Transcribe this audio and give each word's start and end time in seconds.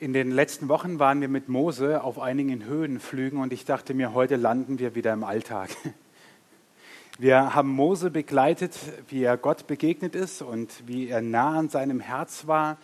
In 0.00 0.14
den 0.14 0.30
letzten 0.30 0.70
Wochen 0.70 0.98
waren 0.98 1.20
wir 1.20 1.28
mit 1.28 1.50
Mose 1.50 2.02
auf 2.02 2.18
einigen 2.18 2.64
Höhenflügen 2.64 3.38
und 3.38 3.52
ich 3.52 3.66
dachte 3.66 3.92
mir, 3.92 4.14
heute 4.14 4.36
landen 4.36 4.78
wir 4.78 4.94
wieder 4.94 5.12
im 5.12 5.24
Alltag. 5.24 5.68
Wir 7.18 7.54
haben 7.54 7.68
Mose 7.68 8.10
begleitet, 8.10 8.78
wie 9.10 9.24
er 9.24 9.36
Gott 9.36 9.66
begegnet 9.66 10.14
ist 10.14 10.40
und 10.40 10.72
wie 10.86 11.08
er 11.08 11.20
nah 11.20 11.58
an 11.58 11.68
seinem 11.68 12.00
Herz 12.00 12.46
war, 12.46 12.78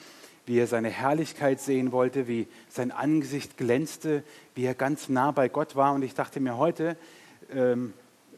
wie 0.44 0.58
er 0.58 0.66
seine 0.66 0.90
Herrlichkeit 0.90 1.58
sehen 1.58 1.90
wollte, 1.90 2.28
wie 2.28 2.48
sein 2.68 2.90
Angesicht 2.90 3.56
glänzte, 3.56 4.22
wie 4.54 4.66
er 4.66 4.74
ganz 4.74 5.08
nah 5.08 5.30
bei 5.30 5.48
Gott 5.48 5.74
war. 5.74 5.94
Und 5.94 6.02
ich 6.02 6.12
dachte 6.12 6.38
mir, 6.38 6.58
heute 6.58 6.98
ähm, 7.50 7.94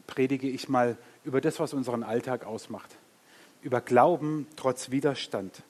predige 0.07 0.49
ich 0.49 0.69
mal 0.69 0.97
über 1.25 1.41
das, 1.41 1.59
was 1.59 1.75
unseren 1.75 2.05
Alltag 2.05 2.47
ausmacht. 2.47 2.95
Über 3.61 3.81
Glauben 3.81 4.47
trotz 4.55 4.93
Widerstand. 4.93 5.65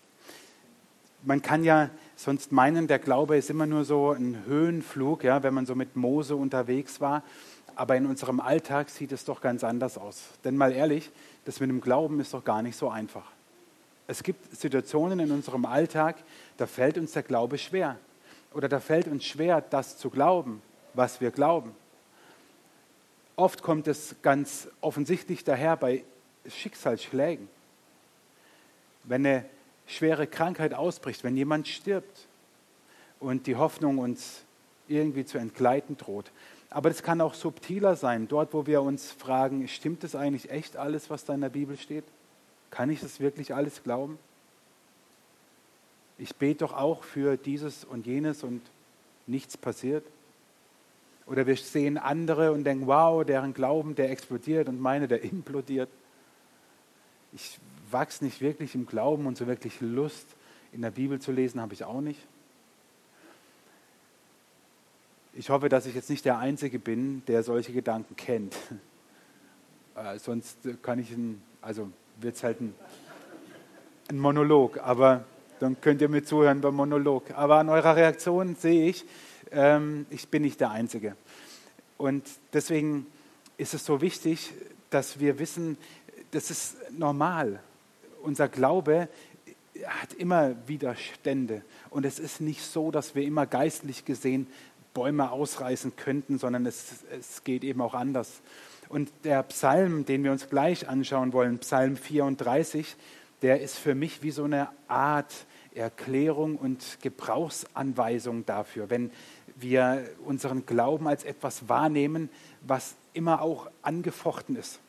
Man 1.22 1.40
kann 1.40 1.64
ja 1.64 1.88
sonst 2.18 2.50
meinen, 2.50 2.88
der 2.88 2.98
Glaube 2.98 3.36
ist 3.36 3.48
immer 3.48 3.66
nur 3.66 3.84
so 3.84 4.10
ein 4.10 4.42
Höhenflug, 4.44 5.22
ja, 5.22 5.42
wenn 5.44 5.54
man 5.54 5.66
so 5.66 5.74
mit 5.74 5.94
Mose 5.94 6.34
unterwegs 6.34 7.00
war. 7.00 7.22
Aber 7.76 7.94
in 7.96 8.06
unserem 8.06 8.40
Alltag 8.40 8.90
sieht 8.90 9.12
es 9.12 9.24
doch 9.24 9.40
ganz 9.40 9.62
anders 9.62 9.96
aus. 9.96 10.30
Denn 10.42 10.56
mal 10.56 10.72
ehrlich, 10.72 11.10
das 11.44 11.60
mit 11.60 11.70
dem 11.70 11.80
Glauben 11.80 12.18
ist 12.18 12.34
doch 12.34 12.44
gar 12.44 12.60
nicht 12.60 12.76
so 12.76 12.90
einfach. 12.90 13.30
Es 14.08 14.24
gibt 14.24 14.56
Situationen 14.56 15.20
in 15.20 15.30
unserem 15.30 15.64
Alltag, 15.64 16.16
da 16.56 16.66
fällt 16.66 16.98
uns 16.98 17.12
der 17.12 17.22
Glaube 17.22 17.56
schwer. 17.56 17.96
Oder 18.52 18.68
da 18.68 18.80
fällt 18.80 19.06
uns 19.06 19.24
schwer, 19.24 19.60
das 19.60 19.96
zu 19.96 20.10
glauben, 20.10 20.60
was 20.94 21.20
wir 21.20 21.30
glauben. 21.30 21.72
Oft 23.36 23.62
kommt 23.62 23.86
es 23.86 24.16
ganz 24.22 24.66
offensichtlich 24.80 25.44
daher 25.44 25.76
bei 25.76 26.02
Schicksalsschlägen. 26.48 27.48
Wenn 29.04 29.24
eine 29.24 29.44
schwere 29.88 30.26
Krankheit 30.26 30.74
ausbricht, 30.74 31.24
wenn 31.24 31.36
jemand 31.36 31.66
stirbt 31.66 32.28
und 33.18 33.46
die 33.46 33.56
Hoffnung 33.56 33.98
uns 33.98 34.44
irgendwie 34.86 35.24
zu 35.24 35.38
entgleiten 35.38 35.96
droht. 35.96 36.30
Aber 36.70 36.90
das 36.90 37.02
kann 37.02 37.20
auch 37.20 37.34
subtiler 37.34 37.96
sein, 37.96 38.28
dort, 38.28 38.52
wo 38.52 38.66
wir 38.66 38.82
uns 38.82 39.10
fragen, 39.10 39.66
stimmt 39.68 40.04
es 40.04 40.14
eigentlich 40.14 40.50
echt 40.50 40.76
alles, 40.76 41.08
was 41.08 41.24
da 41.24 41.34
in 41.34 41.40
der 41.40 41.48
Bibel 41.48 41.76
steht? 41.76 42.04
Kann 42.70 42.90
ich 42.90 43.00
das 43.00 43.20
wirklich 43.20 43.54
alles 43.54 43.82
glauben? 43.82 44.18
Ich 46.18 46.36
bete 46.36 46.58
doch 46.58 46.74
auch 46.74 47.04
für 47.04 47.36
dieses 47.36 47.84
und 47.84 48.06
jenes 48.06 48.42
und 48.42 48.60
nichts 49.26 49.56
passiert. 49.56 50.04
Oder 51.26 51.46
wir 51.46 51.56
sehen 51.56 51.96
andere 51.96 52.52
und 52.52 52.64
denken, 52.64 52.86
wow, 52.86 53.24
deren 53.24 53.54
Glauben, 53.54 53.94
der 53.94 54.10
explodiert 54.10 54.68
und 54.68 54.80
meine, 54.80 55.08
der 55.08 55.22
implodiert. 55.24 55.88
Ich 57.32 57.58
wachse 57.90 58.24
nicht 58.24 58.40
wirklich 58.40 58.74
im 58.74 58.86
Glauben 58.86 59.26
und 59.26 59.36
so 59.36 59.46
wirklich 59.46 59.80
Lust 59.80 60.26
in 60.72 60.82
der 60.82 60.90
Bibel 60.90 61.20
zu 61.20 61.32
lesen 61.32 61.60
habe 61.60 61.74
ich 61.74 61.84
auch 61.84 62.00
nicht. 62.00 62.20
Ich 65.34 65.50
hoffe, 65.50 65.68
dass 65.68 65.86
ich 65.86 65.94
jetzt 65.94 66.10
nicht 66.10 66.24
der 66.24 66.38
Einzige 66.38 66.78
bin, 66.78 67.22
der 67.26 67.42
solche 67.42 67.72
Gedanken 67.72 68.16
kennt. 68.16 68.56
Äh, 69.94 70.20
sonst 70.20 70.58
kann 70.80 71.00
ich, 71.00 71.10
ein, 71.10 71.42
also 71.60 71.90
wird 72.20 72.36
es 72.36 72.44
halt 72.44 72.60
ein, 72.60 72.72
ein 74.08 74.16
Monolog, 74.20 74.78
aber 74.78 75.24
dann 75.58 75.80
könnt 75.80 76.00
ihr 76.00 76.08
mir 76.08 76.22
zuhören 76.22 76.60
beim 76.60 76.76
Monolog. 76.76 77.32
Aber 77.32 77.56
an 77.58 77.68
eurer 77.68 77.96
Reaktion 77.96 78.54
sehe 78.54 78.88
ich, 78.88 79.04
ähm, 79.50 80.06
ich 80.10 80.28
bin 80.28 80.42
nicht 80.42 80.60
der 80.60 80.70
Einzige. 80.70 81.16
Und 81.96 82.24
deswegen 82.52 83.08
ist 83.56 83.74
es 83.74 83.84
so 83.84 84.00
wichtig, 84.00 84.52
dass 84.90 85.18
wir 85.18 85.40
wissen, 85.40 85.76
das 86.30 86.52
ist 86.52 86.76
normal. 86.96 87.60
Unser 88.22 88.48
Glaube 88.48 89.08
hat 89.86 90.12
immer 90.14 90.54
Widerstände. 90.66 91.62
Und 91.90 92.04
es 92.04 92.18
ist 92.18 92.40
nicht 92.40 92.62
so, 92.62 92.90
dass 92.90 93.14
wir 93.14 93.22
immer 93.22 93.46
geistlich 93.46 94.04
gesehen 94.04 94.48
Bäume 94.94 95.30
ausreißen 95.30 95.94
könnten, 95.96 96.38
sondern 96.38 96.66
es, 96.66 97.04
es 97.16 97.44
geht 97.44 97.62
eben 97.62 97.80
auch 97.80 97.94
anders. 97.94 98.40
Und 98.88 99.10
der 99.24 99.42
Psalm, 99.44 100.04
den 100.04 100.24
wir 100.24 100.32
uns 100.32 100.48
gleich 100.48 100.88
anschauen 100.88 101.32
wollen, 101.32 101.58
Psalm 101.58 101.96
34, 101.96 102.96
der 103.42 103.60
ist 103.60 103.76
für 103.76 103.94
mich 103.94 104.22
wie 104.22 104.30
so 104.30 104.44
eine 104.44 104.68
Art 104.88 105.46
Erklärung 105.74 106.56
und 106.56 106.98
Gebrauchsanweisung 107.02 108.44
dafür, 108.46 108.90
wenn 108.90 109.12
wir 109.56 110.08
unseren 110.24 110.66
Glauben 110.66 111.06
als 111.06 111.24
etwas 111.24 111.68
wahrnehmen, 111.68 112.30
was 112.62 112.94
immer 113.12 113.42
auch 113.42 113.70
angefochten 113.82 114.56
ist. 114.56 114.80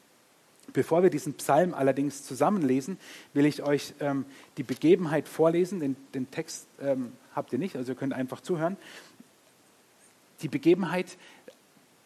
Bevor 0.74 1.03
wir 1.03 1.09
diesen 1.09 1.34
Psalm 1.35 1.74
allerdings 1.74 2.24
zusammenlesen, 2.24 2.97
will 3.34 3.46
ich 3.46 3.63
euch 3.63 3.94
ähm, 4.00 4.25
die 4.57 4.63
Begebenheit 4.63 5.28
vorlesen. 5.28 5.80
Den, 5.80 5.96
den 6.13 6.30
Text 6.31 6.68
ähm, 6.81 7.13
habt 7.35 7.53
ihr 7.53 7.59
nicht, 7.59 7.75
also 7.75 7.91
ihr 7.91 7.97
könnt 7.97 8.13
einfach 8.13 8.41
zuhören. 8.41 8.78
Die 10.41 10.47
Begebenheit, 10.47 11.18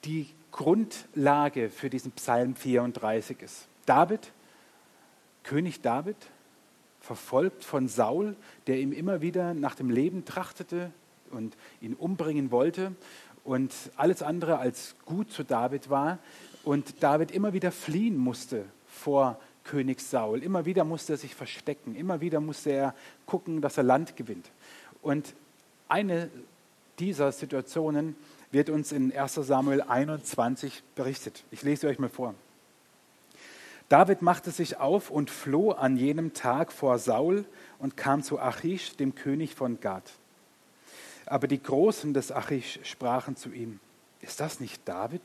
die 0.06 0.28
Grundlage 0.52 1.70
für 1.70 1.90
diesen 1.90 2.12
Psalm 2.14 2.56
34 2.56 3.42
ist. 3.42 3.68
David, 3.86 4.32
König 5.44 5.82
David, 5.82 6.18
verfolgt 7.02 7.66
von 7.66 7.88
Saul, 7.88 8.36
der 8.68 8.80
ihm 8.80 8.94
immer 8.94 9.22
wieder 9.22 9.54
nach 9.54 9.76
dem 9.76 9.90
Leben 9.90 10.24
trachtete 10.24 10.92
und 11.32 11.58
ihn 11.82 11.96
umbringen 11.96 12.50
wollte 12.50 12.94
und 13.44 13.74
alles 13.98 14.22
andere 14.22 14.58
als 14.58 14.96
gut 15.06 15.32
zu 15.32 15.44
David 15.44 15.90
war 15.90 16.20
und 16.64 17.04
David 17.04 17.32
immer 17.32 17.54
wieder 17.54 17.72
fliehen 17.72 18.18
musste 18.18 18.66
vor 18.88 19.40
König 19.64 20.02
Saul. 20.02 20.44
Immer 20.44 20.66
wieder 20.66 20.84
musste 20.84 21.14
er 21.14 21.18
sich 21.18 21.36
verstecken, 21.36 21.96
immer 21.96 22.22
wieder 22.22 22.40
musste 22.40 22.72
er 22.72 22.96
gucken, 23.26 23.62
dass 23.62 23.78
er 23.78 23.84
Land 23.84 24.16
gewinnt. 24.16 24.50
Und 25.02 25.34
eine 25.88 26.30
dieser 27.00 27.32
Situationen 27.32 28.16
wird 28.52 28.70
uns 28.70 28.92
in 28.92 29.16
1 29.16 29.36
Samuel 29.36 29.82
21 29.82 30.84
berichtet. 30.96 31.44
Ich 31.52 31.64
lese 31.64 31.88
euch 31.88 32.00
mal 32.00 32.10
vor. 32.10 32.36
David 33.90 34.22
machte 34.22 34.52
sich 34.52 34.78
auf 34.78 35.10
und 35.10 35.30
floh 35.30 35.72
an 35.72 35.98
jenem 35.98 36.34
Tag 36.34 36.72
vor 36.72 36.98
Saul 37.00 37.46
und 37.80 37.98
kam 37.98 38.24
zu 38.24 38.40
Achish, 38.40 38.96
dem 38.96 39.16
König 39.16 39.56
von 39.56 39.80
Gad. 39.80 40.04
Aber 41.26 41.48
die 41.48 41.62
Großen 41.62 42.14
des 42.14 42.32
Achish 42.32 42.80
sprachen 42.84 43.36
zu 43.36 43.52
ihm, 43.52 43.80
ist 44.22 44.40
das 44.40 44.60
nicht 44.60 44.88
David, 44.88 45.22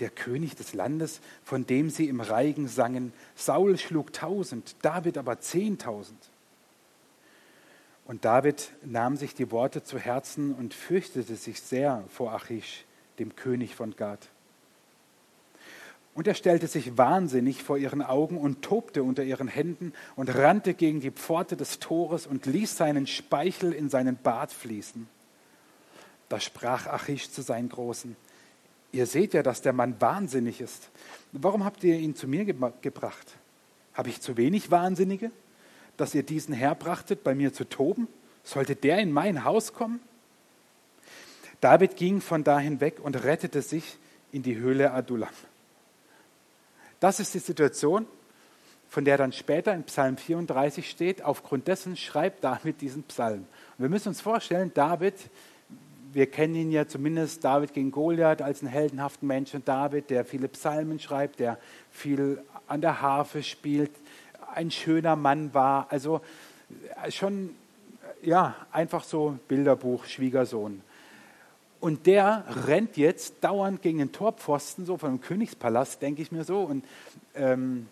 der 0.00 0.10
König 0.10 0.56
des 0.56 0.74
Landes, 0.74 1.20
von 1.44 1.66
dem 1.66 1.90
sie 1.90 2.08
im 2.08 2.20
Reigen 2.20 2.68
sangen, 2.68 3.12
Saul 3.34 3.78
schlug 3.78 4.12
tausend, 4.12 4.76
David 4.82 5.18
aber 5.18 5.40
zehntausend? 5.40 6.18
Und 8.04 8.24
David 8.24 8.72
nahm 8.84 9.16
sich 9.16 9.34
die 9.34 9.50
Worte 9.50 9.84
zu 9.84 9.98
Herzen 9.98 10.54
und 10.54 10.74
fürchtete 10.74 11.36
sich 11.36 11.60
sehr 11.60 12.04
vor 12.08 12.32
Achish, 12.32 12.84
dem 13.18 13.36
König 13.36 13.74
von 13.74 13.94
Gad. 13.96 14.28
Und 16.14 16.26
er 16.26 16.34
stellte 16.34 16.66
sich 16.66 16.98
wahnsinnig 16.98 17.62
vor 17.62 17.78
ihren 17.78 18.02
Augen 18.02 18.36
und 18.36 18.60
tobte 18.62 19.02
unter 19.02 19.22
ihren 19.22 19.48
Händen 19.48 19.94
und 20.14 20.34
rannte 20.34 20.74
gegen 20.74 21.00
die 21.00 21.10
Pforte 21.10 21.56
des 21.56 21.78
Tores 21.78 22.26
und 22.26 22.44
ließ 22.44 22.76
seinen 22.76 23.06
Speichel 23.06 23.72
in 23.72 23.88
seinen 23.88 24.16
Bart 24.16 24.52
fließen. 24.52 25.08
Da 26.28 26.38
sprach 26.38 26.86
Achish 26.86 27.30
zu 27.30 27.40
seinen 27.40 27.70
Großen, 27.70 28.16
ihr 28.92 29.06
seht 29.06 29.34
ja, 29.34 29.42
dass 29.42 29.62
der 29.62 29.72
Mann 29.72 30.00
wahnsinnig 30.00 30.60
ist. 30.60 30.90
Warum 31.32 31.64
habt 31.64 31.82
ihr 31.82 31.98
ihn 31.98 32.14
zu 32.14 32.28
mir 32.28 32.44
gebracht? 32.44 33.36
Habe 33.94 34.08
ich 34.08 34.20
zu 34.20 34.36
wenig 34.36 34.70
Wahnsinnige? 34.70 35.30
dass 35.96 36.14
ihr 36.14 36.22
diesen 36.22 36.54
herbrachtet, 36.54 37.22
bei 37.22 37.34
mir 37.34 37.52
zu 37.52 37.68
toben? 37.68 38.08
Sollte 38.44 38.74
der 38.74 38.98
in 38.98 39.12
mein 39.12 39.44
Haus 39.44 39.72
kommen? 39.72 40.00
David 41.60 41.96
ging 41.96 42.20
von 42.20 42.42
da 42.42 42.58
hinweg 42.58 42.98
und 43.00 43.22
rettete 43.22 43.62
sich 43.62 43.98
in 44.32 44.42
die 44.42 44.56
Höhle 44.56 44.92
Adullam. 44.92 45.30
Das 46.98 47.20
ist 47.20 47.34
die 47.34 47.38
Situation, 47.38 48.06
von 48.88 49.04
der 49.04 49.16
dann 49.16 49.32
später 49.32 49.72
in 49.72 49.84
Psalm 49.84 50.16
34 50.16 50.88
steht. 50.90 51.22
Aufgrund 51.22 51.68
dessen 51.68 51.96
schreibt 51.96 52.42
David 52.42 52.80
diesen 52.80 53.04
Psalm. 53.04 53.46
Und 53.78 53.78
wir 53.78 53.88
müssen 53.88 54.08
uns 54.08 54.20
vorstellen, 54.20 54.72
David, 54.74 55.14
wir 56.12 56.26
kennen 56.26 56.54
ihn 56.54 56.70
ja 56.70 56.86
zumindest, 56.86 57.44
David 57.44 57.72
gegen 57.74 57.90
Goliath 57.90 58.42
als 58.42 58.60
einen 58.60 58.70
heldenhaften 58.70 59.26
Menschen. 59.26 59.64
David, 59.64 60.10
der 60.10 60.24
viele 60.24 60.48
Psalmen 60.48 60.98
schreibt, 60.98 61.40
der 61.40 61.58
viel 61.90 62.42
an 62.66 62.80
der 62.80 63.00
Harfe 63.00 63.42
spielt, 63.42 63.90
ein 64.54 64.70
schöner 64.70 65.16
Mann 65.16 65.54
war. 65.54 65.86
Also 65.90 66.20
äh, 67.04 67.10
schon, 67.10 67.54
ja, 68.22 68.54
einfach 68.70 69.04
so 69.04 69.38
Bilderbuch, 69.48 70.04
Schwiegersohn. 70.04 70.82
Und 71.80 72.06
der 72.06 72.44
rennt 72.66 72.96
jetzt 72.96 73.42
dauernd 73.42 73.82
gegen 73.82 73.98
den 73.98 74.12
Torpfosten, 74.12 74.86
so 74.86 74.96
vom 74.98 75.20
Königspalast, 75.20 76.00
denke 76.00 76.22
ich 76.22 76.30
mir 76.30 76.44
so. 76.44 76.60
Und 76.60 76.84
ähm, 77.34 77.88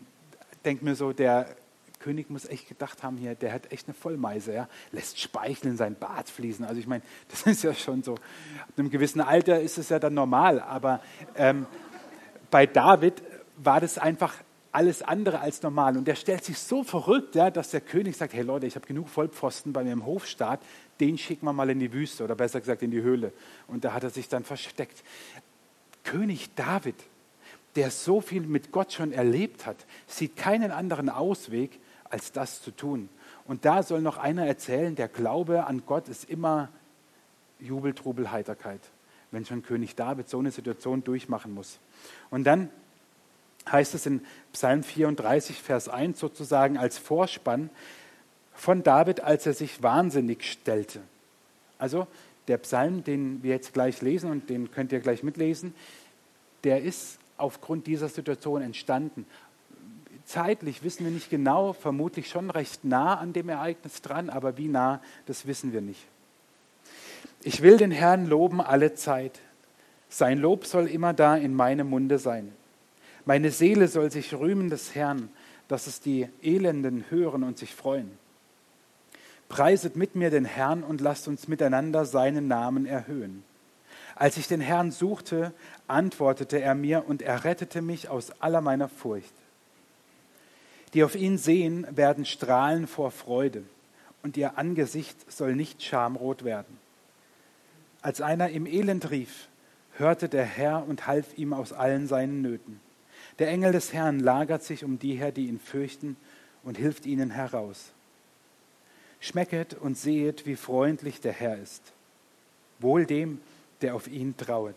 denke 0.64 0.84
mir 0.84 0.94
so, 0.94 1.12
der 1.12 1.56
König 2.00 2.30
muss 2.30 2.46
echt 2.46 2.68
gedacht 2.68 3.02
haben, 3.02 3.16
hier, 3.16 3.34
der 3.34 3.52
hat 3.52 3.70
echt 3.72 3.86
eine 3.86 3.94
Vollmeise, 3.94 4.52
ja? 4.52 4.68
lässt 4.90 5.20
Speichel 5.20 5.70
in 5.70 5.76
sein 5.76 5.94
Bart 5.94 6.28
fließen. 6.28 6.64
Also 6.64 6.80
ich 6.80 6.86
meine, 6.86 7.02
das 7.28 7.42
ist 7.42 7.62
ja 7.62 7.74
schon 7.74 8.02
so, 8.02 8.14
ab 8.14 8.20
einem 8.76 8.90
gewissen 8.90 9.20
Alter 9.20 9.60
ist 9.60 9.78
es 9.78 9.90
ja 9.90 9.98
dann 9.98 10.14
normal. 10.14 10.60
Aber 10.60 11.00
ähm, 11.36 11.66
bei 12.50 12.66
David 12.66 13.22
war 13.56 13.80
das 13.80 13.98
einfach 13.98 14.34
alles 14.72 15.02
andere 15.02 15.40
als 15.40 15.62
normal. 15.62 15.96
Und 15.96 16.06
der 16.06 16.14
stellt 16.14 16.44
sich 16.44 16.58
so 16.58 16.84
verrückt, 16.84 17.34
ja, 17.34 17.50
dass 17.50 17.70
der 17.70 17.80
König 17.80 18.16
sagt, 18.16 18.32
hey 18.32 18.42
Leute, 18.42 18.66
ich 18.66 18.76
habe 18.76 18.86
genug 18.86 19.08
Vollpfosten 19.08 19.72
bei 19.72 19.84
mir 19.84 19.92
im 19.92 20.06
Hofstaat, 20.06 20.60
den 21.00 21.18
schicken 21.18 21.46
wir 21.46 21.52
mal 21.52 21.70
in 21.70 21.80
die 21.80 21.92
Wüste 21.92 22.24
oder 22.24 22.34
besser 22.34 22.60
gesagt 22.60 22.82
in 22.82 22.90
die 22.90 23.02
Höhle. 23.02 23.32
Und 23.66 23.84
da 23.84 23.92
hat 23.92 24.04
er 24.04 24.10
sich 24.10 24.28
dann 24.28 24.44
versteckt. 24.44 25.02
König 26.04 26.54
David, 26.54 26.96
der 27.76 27.90
so 27.90 28.20
viel 28.20 28.42
mit 28.42 28.72
Gott 28.72 28.92
schon 28.92 29.12
erlebt 29.12 29.66
hat, 29.66 29.76
sieht 30.06 30.36
keinen 30.36 30.70
anderen 30.70 31.08
Ausweg, 31.08 31.78
als 32.10 32.32
das 32.32 32.62
zu 32.62 32.70
tun. 32.70 33.08
Und 33.46 33.64
da 33.64 33.82
soll 33.82 34.02
noch 34.02 34.18
einer 34.18 34.46
erzählen, 34.46 34.94
der 34.94 35.08
Glaube 35.08 35.64
an 35.66 35.82
Gott 35.86 36.08
ist 36.08 36.28
immer 36.28 36.68
Jubel, 37.58 37.94
Trubel, 37.94 38.30
Heiterkeit, 38.30 38.80
wenn 39.30 39.44
schon 39.44 39.62
König 39.62 39.94
David 39.96 40.28
so 40.28 40.38
eine 40.38 40.50
Situation 40.50 41.04
durchmachen 41.04 41.54
muss. 41.54 41.78
Und 42.30 42.44
dann 42.44 42.70
heißt 43.70 43.94
es 43.94 44.06
in 44.06 44.24
Psalm 44.52 44.82
34, 44.82 45.60
Vers 45.60 45.88
1 45.88 46.18
sozusagen 46.18 46.78
als 46.78 46.98
Vorspann 46.98 47.70
von 48.54 48.82
David, 48.82 49.20
als 49.20 49.46
er 49.46 49.54
sich 49.54 49.82
wahnsinnig 49.82 50.44
stellte. 50.44 51.00
Also 51.78 52.06
der 52.48 52.58
Psalm, 52.58 53.04
den 53.04 53.42
wir 53.42 53.52
jetzt 53.52 53.72
gleich 53.72 54.02
lesen 54.02 54.30
und 54.30 54.50
den 54.50 54.70
könnt 54.70 54.92
ihr 54.92 55.00
gleich 55.00 55.22
mitlesen, 55.22 55.74
der 56.64 56.82
ist 56.82 57.18
aufgrund 57.36 57.86
dieser 57.86 58.08
Situation 58.08 58.62
entstanden. 58.62 59.26
Zeitlich 60.30 60.84
wissen 60.84 61.04
wir 61.04 61.10
nicht 61.10 61.28
genau, 61.28 61.72
vermutlich 61.72 62.28
schon 62.28 62.50
recht 62.50 62.84
nah 62.84 63.16
an 63.16 63.32
dem 63.32 63.48
Ereignis 63.48 64.00
dran, 64.00 64.30
aber 64.30 64.56
wie 64.56 64.68
nah, 64.68 65.02
das 65.26 65.44
wissen 65.48 65.72
wir 65.72 65.80
nicht. 65.80 66.06
Ich 67.42 67.62
will 67.62 67.78
den 67.78 67.90
Herrn 67.90 68.26
loben 68.26 68.60
alle 68.60 68.94
Zeit. 68.94 69.40
Sein 70.08 70.38
Lob 70.38 70.66
soll 70.66 70.86
immer 70.86 71.14
da 71.14 71.34
in 71.34 71.52
meinem 71.52 71.90
Munde 71.90 72.20
sein. 72.20 72.52
Meine 73.24 73.50
Seele 73.50 73.88
soll 73.88 74.12
sich 74.12 74.32
rühmen 74.32 74.70
des 74.70 74.94
Herrn, 74.94 75.30
dass 75.66 75.88
es 75.88 76.00
die 76.00 76.28
Elenden 76.42 77.06
hören 77.10 77.42
und 77.42 77.58
sich 77.58 77.74
freuen. 77.74 78.12
Preiset 79.48 79.96
mit 79.96 80.14
mir 80.14 80.30
den 80.30 80.44
Herrn 80.44 80.84
und 80.84 81.00
lasst 81.00 81.26
uns 81.26 81.48
miteinander 81.48 82.04
seinen 82.04 82.46
Namen 82.46 82.86
erhöhen. 82.86 83.42
Als 84.14 84.36
ich 84.36 84.46
den 84.46 84.60
Herrn 84.60 84.92
suchte, 84.92 85.52
antwortete 85.88 86.60
er 86.60 86.76
mir 86.76 87.04
und 87.08 87.20
er 87.20 87.42
rettete 87.42 87.82
mich 87.82 88.08
aus 88.08 88.30
aller 88.40 88.60
meiner 88.60 88.88
Furcht. 88.88 89.39
Die 90.94 91.04
auf 91.04 91.14
ihn 91.14 91.38
sehen, 91.38 91.86
werden 91.90 92.24
strahlen 92.24 92.86
vor 92.86 93.10
Freude 93.10 93.64
und 94.22 94.36
ihr 94.36 94.58
Angesicht 94.58 95.30
soll 95.30 95.54
nicht 95.54 95.82
schamrot 95.82 96.44
werden. 96.44 96.78
Als 98.02 98.20
einer 98.20 98.50
im 98.50 98.66
Elend 98.66 99.10
rief, 99.10 99.48
hörte 99.96 100.28
der 100.28 100.44
Herr 100.44 100.86
und 100.86 101.06
half 101.06 101.36
ihm 101.36 101.52
aus 101.52 101.72
allen 101.72 102.06
seinen 102.06 102.42
Nöten. 102.42 102.80
Der 103.38 103.48
Engel 103.48 103.72
des 103.72 103.92
Herrn 103.92 104.20
lagert 104.20 104.62
sich 104.62 104.84
um 104.84 104.98
die 104.98 105.14
her, 105.14 105.32
die 105.32 105.46
ihn 105.46 105.60
fürchten, 105.60 106.16
und 106.62 106.76
hilft 106.76 107.06
ihnen 107.06 107.30
heraus. 107.30 107.92
Schmecket 109.20 109.74
und 109.74 109.96
sehet, 109.96 110.46
wie 110.46 110.56
freundlich 110.56 111.20
der 111.20 111.32
Herr 111.32 111.58
ist. 111.58 111.82
Wohl 112.78 113.06
dem, 113.06 113.40
der 113.82 113.94
auf 113.94 114.08
ihn 114.08 114.36
trauet. 114.36 114.76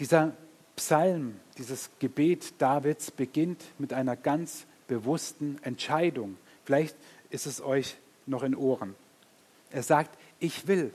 Dieser 0.00 0.32
Psalm, 0.74 1.36
dieses 1.58 1.90
Gebet 1.98 2.60
Davids 2.60 3.10
beginnt 3.10 3.62
mit 3.78 3.92
einer 3.92 4.16
ganz 4.16 4.66
bewussten 4.88 5.58
Entscheidung. 5.62 6.36
Vielleicht 6.64 6.96
ist 7.30 7.46
es 7.46 7.60
euch 7.60 7.96
noch 8.26 8.42
in 8.42 8.54
Ohren. 8.54 8.94
Er 9.70 9.82
sagt, 9.82 10.16
ich 10.40 10.66
will. 10.66 10.92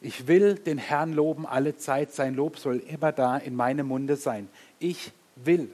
Ich 0.00 0.26
will 0.26 0.54
den 0.54 0.78
Herrn 0.78 1.12
loben 1.12 1.46
alle 1.46 1.76
Zeit. 1.76 2.12
Sein 2.12 2.34
Lob 2.34 2.58
soll 2.58 2.78
immer 2.78 3.12
da 3.12 3.36
in 3.36 3.54
meinem 3.54 3.88
Munde 3.88 4.16
sein. 4.16 4.48
Ich 4.78 5.12
will. 5.36 5.70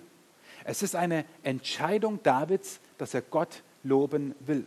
Es 0.65 0.83
ist 0.83 0.97
eine 0.97 1.25
Entscheidung 1.45 2.21
Davids, 2.23 2.81
dass 2.99 3.15
er 3.15 3.23
Gott 3.23 3.63
loben 3.85 4.35
will. 4.41 4.67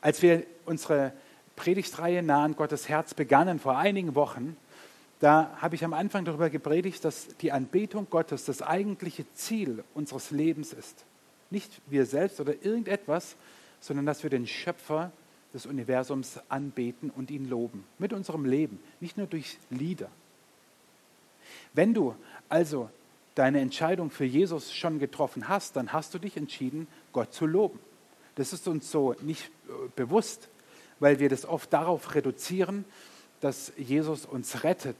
Als 0.00 0.22
wir 0.22 0.44
unsere 0.66 1.12
Predigtreihe 1.56 2.22
Nah 2.22 2.44
an 2.44 2.56
Gottes 2.56 2.88
Herz 2.88 3.14
begannen 3.14 3.60
vor 3.60 3.78
einigen 3.78 4.16
Wochen, 4.16 4.56
da 5.24 5.56
habe 5.56 5.74
ich 5.74 5.82
am 5.86 5.94
Anfang 5.94 6.26
darüber 6.26 6.50
gepredigt, 6.50 7.02
dass 7.02 7.28
die 7.38 7.50
Anbetung 7.50 8.08
Gottes 8.10 8.44
das 8.44 8.60
eigentliche 8.60 9.24
Ziel 9.32 9.82
unseres 9.94 10.30
Lebens 10.30 10.74
ist. 10.74 11.06
Nicht 11.48 11.80
wir 11.86 12.04
selbst 12.04 12.40
oder 12.40 12.62
irgendetwas, 12.62 13.34
sondern 13.80 14.04
dass 14.04 14.22
wir 14.22 14.28
den 14.28 14.46
Schöpfer 14.46 15.12
des 15.54 15.64
Universums 15.64 16.40
anbeten 16.50 17.08
und 17.08 17.30
ihn 17.30 17.48
loben. 17.48 17.84
Mit 17.98 18.12
unserem 18.12 18.44
Leben, 18.44 18.78
nicht 19.00 19.16
nur 19.16 19.26
durch 19.26 19.56
Lieder. 19.70 20.10
Wenn 21.72 21.94
du 21.94 22.14
also 22.50 22.90
deine 23.34 23.60
Entscheidung 23.60 24.10
für 24.10 24.26
Jesus 24.26 24.74
schon 24.74 24.98
getroffen 24.98 25.48
hast, 25.48 25.76
dann 25.76 25.94
hast 25.94 26.12
du 26.12 26.18
dich 26.18 26.36
entschieden, 26.36 26.86
Gott 27.14 27.32
zu 27.32 27.46
loben. 27.46 27.78
Das 28.34 28.52
ist 28.52 28.68
uns 28.68 28.90
so 28.90 29.16
nicht 29.22 29.46
äh, 29.46 29.72
bewusst, 29.96 30.50
weil 31.00 31.18
wir 31.18 31.30
das 31.30 31.46
oft 31.46 31.72
darauf 31.72 32.14
reduzieren, 32.14 32.84
dass 33.44 33.72
Jesus 33.76 34.24
uns 34.24 34.64
rettet, 34.64 34.96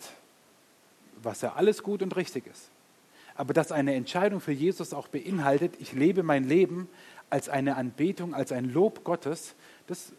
was 1.22 1.40
ja 1.40 1.54
alles 1.54 1.82
gut 1.82 2.02
und 2.02 2.14
richtig 2.14 2.46
ist. 2.46 2.68
Aber 3.36 3.54
dass 3.54 3.72
eine 3.72 3.94
Entscheidung 3.94 4.38
für 4.38 4.52
Jesus 4.52 4.92
auch 4.92 5.08
beinhaltet, 5.08 5.72
ich 5.80 5.92
lebe 5.94 6.22
mein 6.22 6.44
Leben 6.44 6.86
als 7.30 7.48
eine 7.48 7.76
Anbetung, 7.76 8.34
als 8.34 8.52
ein 8.52 8.70
Lob 8.70 9.02
Gottes, 9.02 9.54
das 9.86 10.12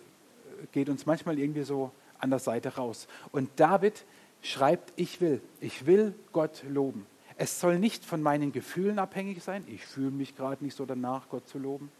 geht 0.71 0.89
uns 0.89 1.05
manchmal 1.05 1.37
irgendwie 1.37 1.61
so 1.61 1.91
an 2.17 2.31
der 2.31 2.39
Seite 2.39 2.77
raus. 2.77 3.07
Und 3.31 3.51
David 3.57 4.05
schreibt, 4.41 4.91
ich 4.95 5.21
will, 5.21 5.39
ich 5.61 5.85
will 5.85 6.15
Gott 6.33 6.63
loben. 6.67 7.05
Es 7.37 7.59
soll 7.59 7.77
nicht 7.77 8.03
von 8.03 8.23
meinen 8.23 8.51
Gefühlen 8.51 8.97
abhängig 8.97 9.43
sein, 9.43 9.63
ich 9.67 9.85
fühle 9.85 10.09
mich 10.09 10.35
gerade 10.35 10.63
nicht 10.63 10.75
so 10.75 10.87
danach, 10.87 11.29
Gott 11.29 11.47
zu 11.47 11.59
loben, 11.59 11.91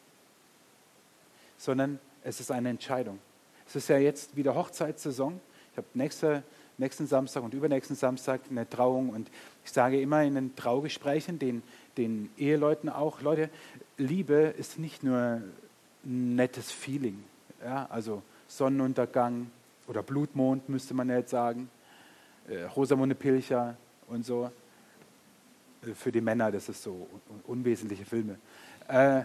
sondern 1.60 2.00
es 2.24 2.40
ist 2.40 2.50
eine 2.50 2.70
Entscheidung. 2.70 3.20
Es 3.68 3.76
ist 3.76 3.90
ja 3.90 4.00
jetzt 4.00 4.36
wieder 4.36 4.56
Hochzeitssaison. 4.56 5.40
Ich 5.76 5.78
habe 5.78 5.88
nächste, 5.94 6.42
nächsten 6.78 7.06
Samstag 7.06 7.44
und 7.44 7.54
übernächsten 7.54 7.98
Samstag 7.98 8.40
eine 8.50 8.70
Trauung 8.70 9.10
und 9.10 9.30
ich 9.66 9.72
sage 9.74 10.00
immer 10.00 10.24
in 10.24 10.36
den 10.36 10.56
Traugesprächen 10.56 11.38
den, 11.38 11.64
den 11.98 12.30
Eheleuten 12.38 12.88
auch, 12.88 13.20
Leute, 13.20 13.50
Liebe 13.98 14.54
ist 14.58 14.80
nicht 14.80 15.04
nur 15.04 15.42
ein 16.06 16.36
nettes 16.38 16.72
Feeling. 16.72 17.22
Ja, 17.62 17.88
also 17.90 18.24
Sonnenuntergang 18.48 19.52
oder 19.88 20.02
Blutmond, 20.02 20.70
müsste 20.70 20.94
man 20.94 21.10
jetzt 21.10 21.32
sagen, 21.32 21.70
äh, 22.48 22.62
Rosamunde 22.64 23.16
Pilcher 23.16 23.76
und 24.08 24.26
so. 24.26 24.50
Äh, 25.86 25.94
für 25.94 26.14
die 26.14 26.22
Männer, 26.22 26.54
das 26.54 26.70
ist 26.70 26.84
so 26.84 27.10
un 27.28 27.58
unwesentliche 27.58 28.06
Filme. 28.06 28.38
Äh, 28.88 29.24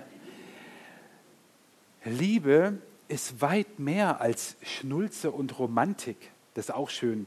Liebe 2.07 2.79
ist 3.07 3.41
weit 3.41 3.79
mehr 3.79 4.21
als 4.21 4.57
Schnulze 4.63 5.31
und 5.31 5.57
Romantik. 5.57 6.33
Das 6.55 6.67
ist 6.67 6.75
auch 6.75 6.91
schön. 6.91 7.27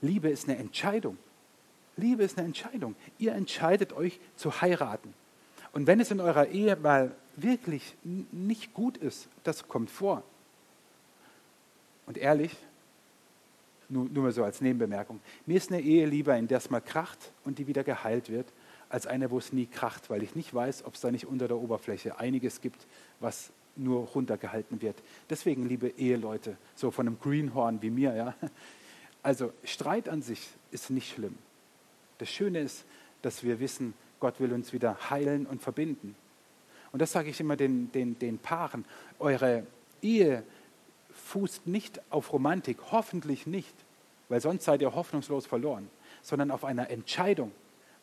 Liebe 0.00 0.28
ist 0.28 0.48
eine 0.48 0.58
Entscheidung. 0.58 1.18
Liebe 1.96 2.22
ist 2.22 2.38
eine 2.38 2.46
Entscheidung. 2.46 2.94
Ihr 3.18 3.34
entscheidet 3.34 3.92
euch 3.92 4.18
zu 4.36 4.60
heiraten. 4.60 5.12
Und 5.72 5.86
wenn 5.86 6.00
es 6.00 6.10
in 6.10 6.20
eurer 6.20 6.46
Ehe 6.46 6.76
mal 6.76 7.14
wirklich 7.36 7.96
nicht 8.02 8.74
gut 8.74 8.96
ist, 8.96 9.28
das 9.44 9.68
kommt 9.68 9.90
vor, 9.90 10.22
und 12.06 12.18
ehrlich, 12.18 12.56
nur, 13.88 14.08
nur 14.08 14.24
mal 14.24 14.32
so 14.32 14.42
als 14.42 14.60
Nebenbemerkung, 14.60 15.20
mir 15.46 15.56
ist 15.56 15.70
eine 15.70 15.80
Ehe 15.80 16.06
lieber, 16.06 16.36
in 16.36 16.48
der 16.48 16.58
es 16.58 16.70
mal 16.70 16.80
kracht 16.80 17.32
und 17.44 17.58
die 17.58 17.66
wieder 17.66 17.84
geheilt 17.84 18.30
wird, 18.30 18.52
als 18.88 19.06
eine, 19.06 19.30
wo 19.30 19.38
es 19.38 19.52
nie 19.52 19.66
kracht, 19.66 20.10
weil 20.10 20.22
ich 20.22 20.34
nicht 20.34 20.52
weiß, 20.52 20.84
ob 20.84 20.94
es 20.94 21.00
da 21.00 21.12
nicht 21.12 21.26
unter 21.26 21.46
der 21.46 21.58
Oberfläche 21.58 22.18
einiges 22.18 22.60
gibt, 22.60 22.86
was 23.20 23.52
nur 23.80 24.06
runtergehalten 24.08 24.82
wird. 24.82 24.96
Deswegen, 25.28 25.68
liebe 25.68 25.88
Eheleute, 25.88 26.56
so 26.74 26.90
von 26.90 27.06
einem 27.06 27.18
Greenhorn 27.20 27.82
wie 27.82 27.90
mir, 27.90 28.14
ja. 28.14 28.34
Also 29.22 29.52
Streit 29.64 30.08
an 30.08 30.22
sich 30.22 30.48
ist 30.70 30.88
nicht 30.90 31.12
schlimm. 31.12 31.36
Das 32.18 32.30
Schöne 32.30 32.60
ist, 32.60 32.84
dass 33.20 33.42
wir 33.42 33.60
wissen, 33.60 33.92
Gott 34.18 34.40
will 34.40 34.52
uns 34.52 34.72
wieder 34.72 35.10
heilen 35.10 35.46
und 35.46 35.62
verbinden. 35.62 36.14
Und 36.92 37.02
das 37.02 37.12
sage 37.12 37.30
ich 37.30 37.40
immer 37.40 37.56
den, 37.56 37.92
den, 37.92 38.18
den 38.18 38.38
Paaren. 38.38 38.84
Eure 39.18 39.66
Ehe 40.02 40.42
fußt 41.12 41.66
nicht 41.66 42.00
auf 42.10 42.32
Romantik, 42.32 42.78
hoffentlich 42.92 43.46
nicht, 43.46 43.74
weil 44.28 44.40
sonst 44.40 44.64
seid 44.64 44.82
ihr 44.82 44.94
hoffnungslos 44.94 45.46
verloren, 45.46 45.90
sondern 46.22 46.50
auf 46.50 46.64
einer 46.64 46.90
Entscheidung, 46.90 47.52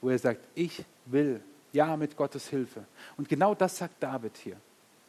wo 0.02 0.10
er 0.10 0.20
sagt, 0.20 0.42
ich 0.56 0.84
will, 1.06 1.42
ja, 1.74 1.98
mit 1.98 2.16
Gottes 2.16 2.48
Hilfe. 2.48 2.86
Und 3.18 3.28
genau 3.28 3.54
das 3.56 3.78
sagt 3.78 4.02
David 4.02 4.38
hier. 4.38 4.58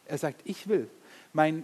Er 0.09 0.17
sagt, 0.17 0.41
ich 0.43 0.67
will. 0.67 0.89
Mein, 1.33 1.63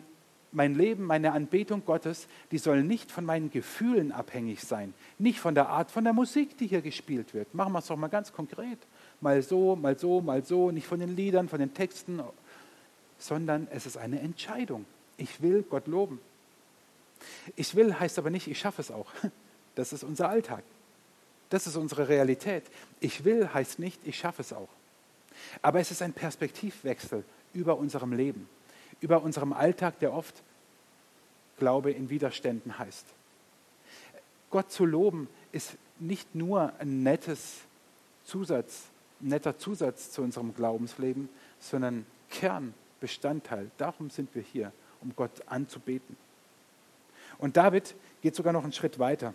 mein 0.52 0.76
Leben, 0.76 1.04
meine 1.04 1.34
Anbetung 1.34 1.84
Gottes, 1.84 2.28
die 2.52 2.60
soll 2.60 2.84
nicht 2.84 3.12
von 3.12 3.26
meinen 3.26 3.50
Gefühlen 3.50 4.12
abhängig 4.12 4.62
sein, 4.62 4.94
nicht 5.18 5.40
von 5.40 5.56
der 5.56 5.70
Art 5.70 5.92
von 5.92 6.04
der 6.04 6.14
Musik, 6.14 6.58
die 6.58 6.68
hier 6.68 6.82
gespielt 6.82 7.34
wird. 7.34 7.54
Machen 7.54 7.74
wir 7.74 7.80
es 7.80 7.88
doch 7.88 7.98
mal 7.98 8.08
ganz 8.08 8.32
konkret. 8.32 8.78
Mal 9.20 9.42
so, 9.42 9.76
mal 9.76 9.98
so, 9.98 10.22
mal 10.22 10.46
so, 10.46 10.72
nicht 10.72 10.88
von 10.88 11.00
den 11.00 11.16
Liedern, 11.16 11.50
von 11.50 11.60
den 11.60 11.74
Texten, 11.74 12.22
sondern 13.18 13.68
es 13.72 13.86
ist 13.86 13.98
eine 13.98 14.20
Entscheidung. 14.20 14.86
Ich 15.18 15.42
will 15.42 15.64
Gott 15.64 15.88
loben. 15.88 16.20
Ich 17.56 17.76
will 17.76 18.00
heißt 18.00 18.20
aber 18.20 18.30
nicht, 18.30 18.48
ich 18.48 18.60
schaffe 18.60 18.82
es 18.82 18.92
auch. 18.92 19.12
Das 19.76 19.92
ist 19.92 20.06
unser 20.06 20.30
Alltag. 20.30 20.64
Das 21.50 21.68
ist 21.68 21.76
unsere 21.76 22.08
Realität. 22.08 22.64
Ich 23.02 23.26
will 23.26 23.54
heißt 23.54 23.78
nicht, 23.78 24.00
ich 24.08 24.18
schaffe 24.18 24.42
es 24.42 24.54
auch. 24.54 24.70
Aber 25.62 25.82
es 25.82 25.92
ist 25.92 26.02
ein 26.02 26.14
Perspektivwechsel 26.14 27.26
über 27.56 27.78
unserem 27.78 28.14
Leben, 28.14 28.48
über 29.02 29.24
unserem 29.24 29.54
Alltag, 29.54 30.00
der 30.00 30.14
oft 30.14 30.44
Glaube 31.58 31.92
in 31.92 32.10
Widerständen 32.10 32.78
heißt. 32.78 33.06
Gott 34.52 34.72
zu 34.72 34.86
loben 34.86 35.28
ist 35.52 35.76
nicht 36.00 36.36
nur 36.36 36.74
ein 36.80 37.04
nettes 37.04 37.62
Zusatz, 38.26 38.84
netter 39.20 39.58
Zusatz 39.58 40.12
zu 40.12 40.22
unserem 40.22 40.54
Glaubensleben, 40.54 41.30
sondern 41.60 42.06
Kernbestandteil. 42.30 43.72
Darum 43.78 44.10
sind 44.10 44.36
wir 44.36 44.42
hier, 44.42 44.72
um 45.02 45.14
Gott 45.16 45.32
anzubeten. 45.48 46.18
Und 47.38 47.58
David 47.58 47.96
geht 48.22 48.36
sogar 48.36 48.54
noch 48.54 48.64
einen 48.64 48.74
Schritt 48.74 49.00
weiter. 49.00 49.34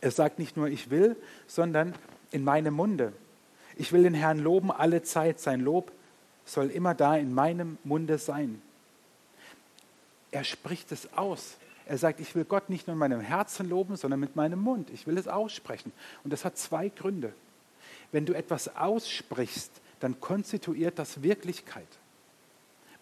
Er 0.00 0.10
sagt 0.10 0.38
nicht 0.38 0.56
nur, 0.56 0.68
ich 0.68 0.90
will, 0.90 1.16
sondern 1.46 1.94
in 2.30 2.44
meinem 2.44 2.74
Munde. 2.74 3.12
Ich 3.76 3.92
will 3.92 4.02
den 4.02 4.14
Herrn 4.14 4.38
loben 4.38 4.70
alle 4.70 5.02
Zeit. 5.02 5.40
Sein 5.40 5.60
Lob 5.60 5.92
soll 6.44 6.70
immer 6.70 6.94
da 6.94 7.16
in 7.16 7.34
meinem 7.34 7.78
Munde 7.84 8.18
sein. 8.18 8.60
Er 10.30 10.44
spricht 10.44 10.92
es 10.92 11.12
aus. 11.14 11.56
Er 11.86 11.98
sagt, 11.98 12.20
ich 12.20 12.34
will 12.34 12.44
Gott 12.44 12.70
nicht 12.70 12.86
nur 12.86 12.94
in 12.94 12.98
meinem 12.98 13.20
Herzen 13.20 13.68
loben, 13.68 13.96
sondern 13.96 14.20
mit 14.20 14.36
meinem 14.36 14.58
Mund. 14.58 14.90
Ich 14.90 15.06
will 15.06 15.18
es 15.18 15.28
aussprechen. 15.28 15.92
Und 16.22 16.32
das 16.32 16.44
hat 16.44 16.56
zwei 16.56 16.88
Gründe. 16.88 17.32
Wenn 18.10 18.26
du 18.26 18.32
etwas 18.32 18.74
aussprichst, 18.76 19.70
dann 20.00 20.20
konstituiert 20.20 20.98
das 20.98 21.22
Wirklichkeit. 21.22 21.86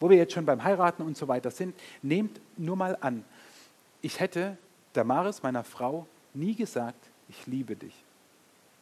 Wo 0.01 0.11
wir 0.11 0.17
jetzt 0.17 0.33
schon 0.33 0.47
beim 0.47 0.65
Heiraten 0.65 1.03
und 1.03 1.17
so 1.17 1.29
weiter 1.29 1.51
sind, 1.51 1.75
nehmt 2.03 2.41
nur 2.57 2.77
mal 2.77 2.97
an, 3.01 3.25
ich 4.01 4.19
hätte 4.19 4.57
Damaris, 4.93 5.43
meiner 5.43 5.65
Frau, 5.65 6.07
nie 6.35 6.55
gesagt, 6.55 6.99
ich 7.29 7.47
liebe 7.47 7.77
dich. 7.77 7.95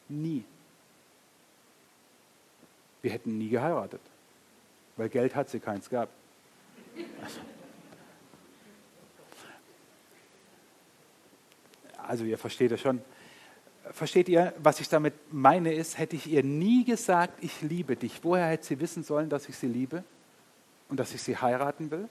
Nie. 0.09 0.45
Wir 3.03 3.13
hätten 3.13 3.39
nie 3.39 3.49
geheiratet, 3.49 4.01
weil 5.01 5.09
Geld 5.09 5.35
hat 5.35 5.49
sie 5.49 5.61
keins 5.61 5.89
gehabt. 5.89 6.13
Also 12.07 12.25
ihr 12.25 12.37
versteht 12.37 12.71
es 12.73 12.83
schon. 12.83 13.01
Versteht 13.93 14.29
ihr, 14.29 14.53
was 14.59 14.79
ich 14.79 14.91
damit 14.91 15.15
meine 15.33 15.73
ist, 15.73 15.97
hätte 15.97 16.17
ich 16.17 16.27
ihr 16.27 16.43
nie 16.43 16.85
gesagt, 16.85 17.43
ich 17.43 17.63
liebe 17.63 17.97
dich. 17.97 18.21
Woher 18.23 18.49
hätte 18.49 18.67
sie 18.67 18.79
wissen 18.79 19.03
sollen, 19.03 19.31
dass 19.31 19.49
ich 19.49 19.57
sie 19.57 19.69
liebe 19.69 20.05
und 20.91 21.01
dass 21.01 21.15
ich 21.15 21.23
sie 21.23 21.35
heiraten 21.35 21.91
will? 21.91 22.07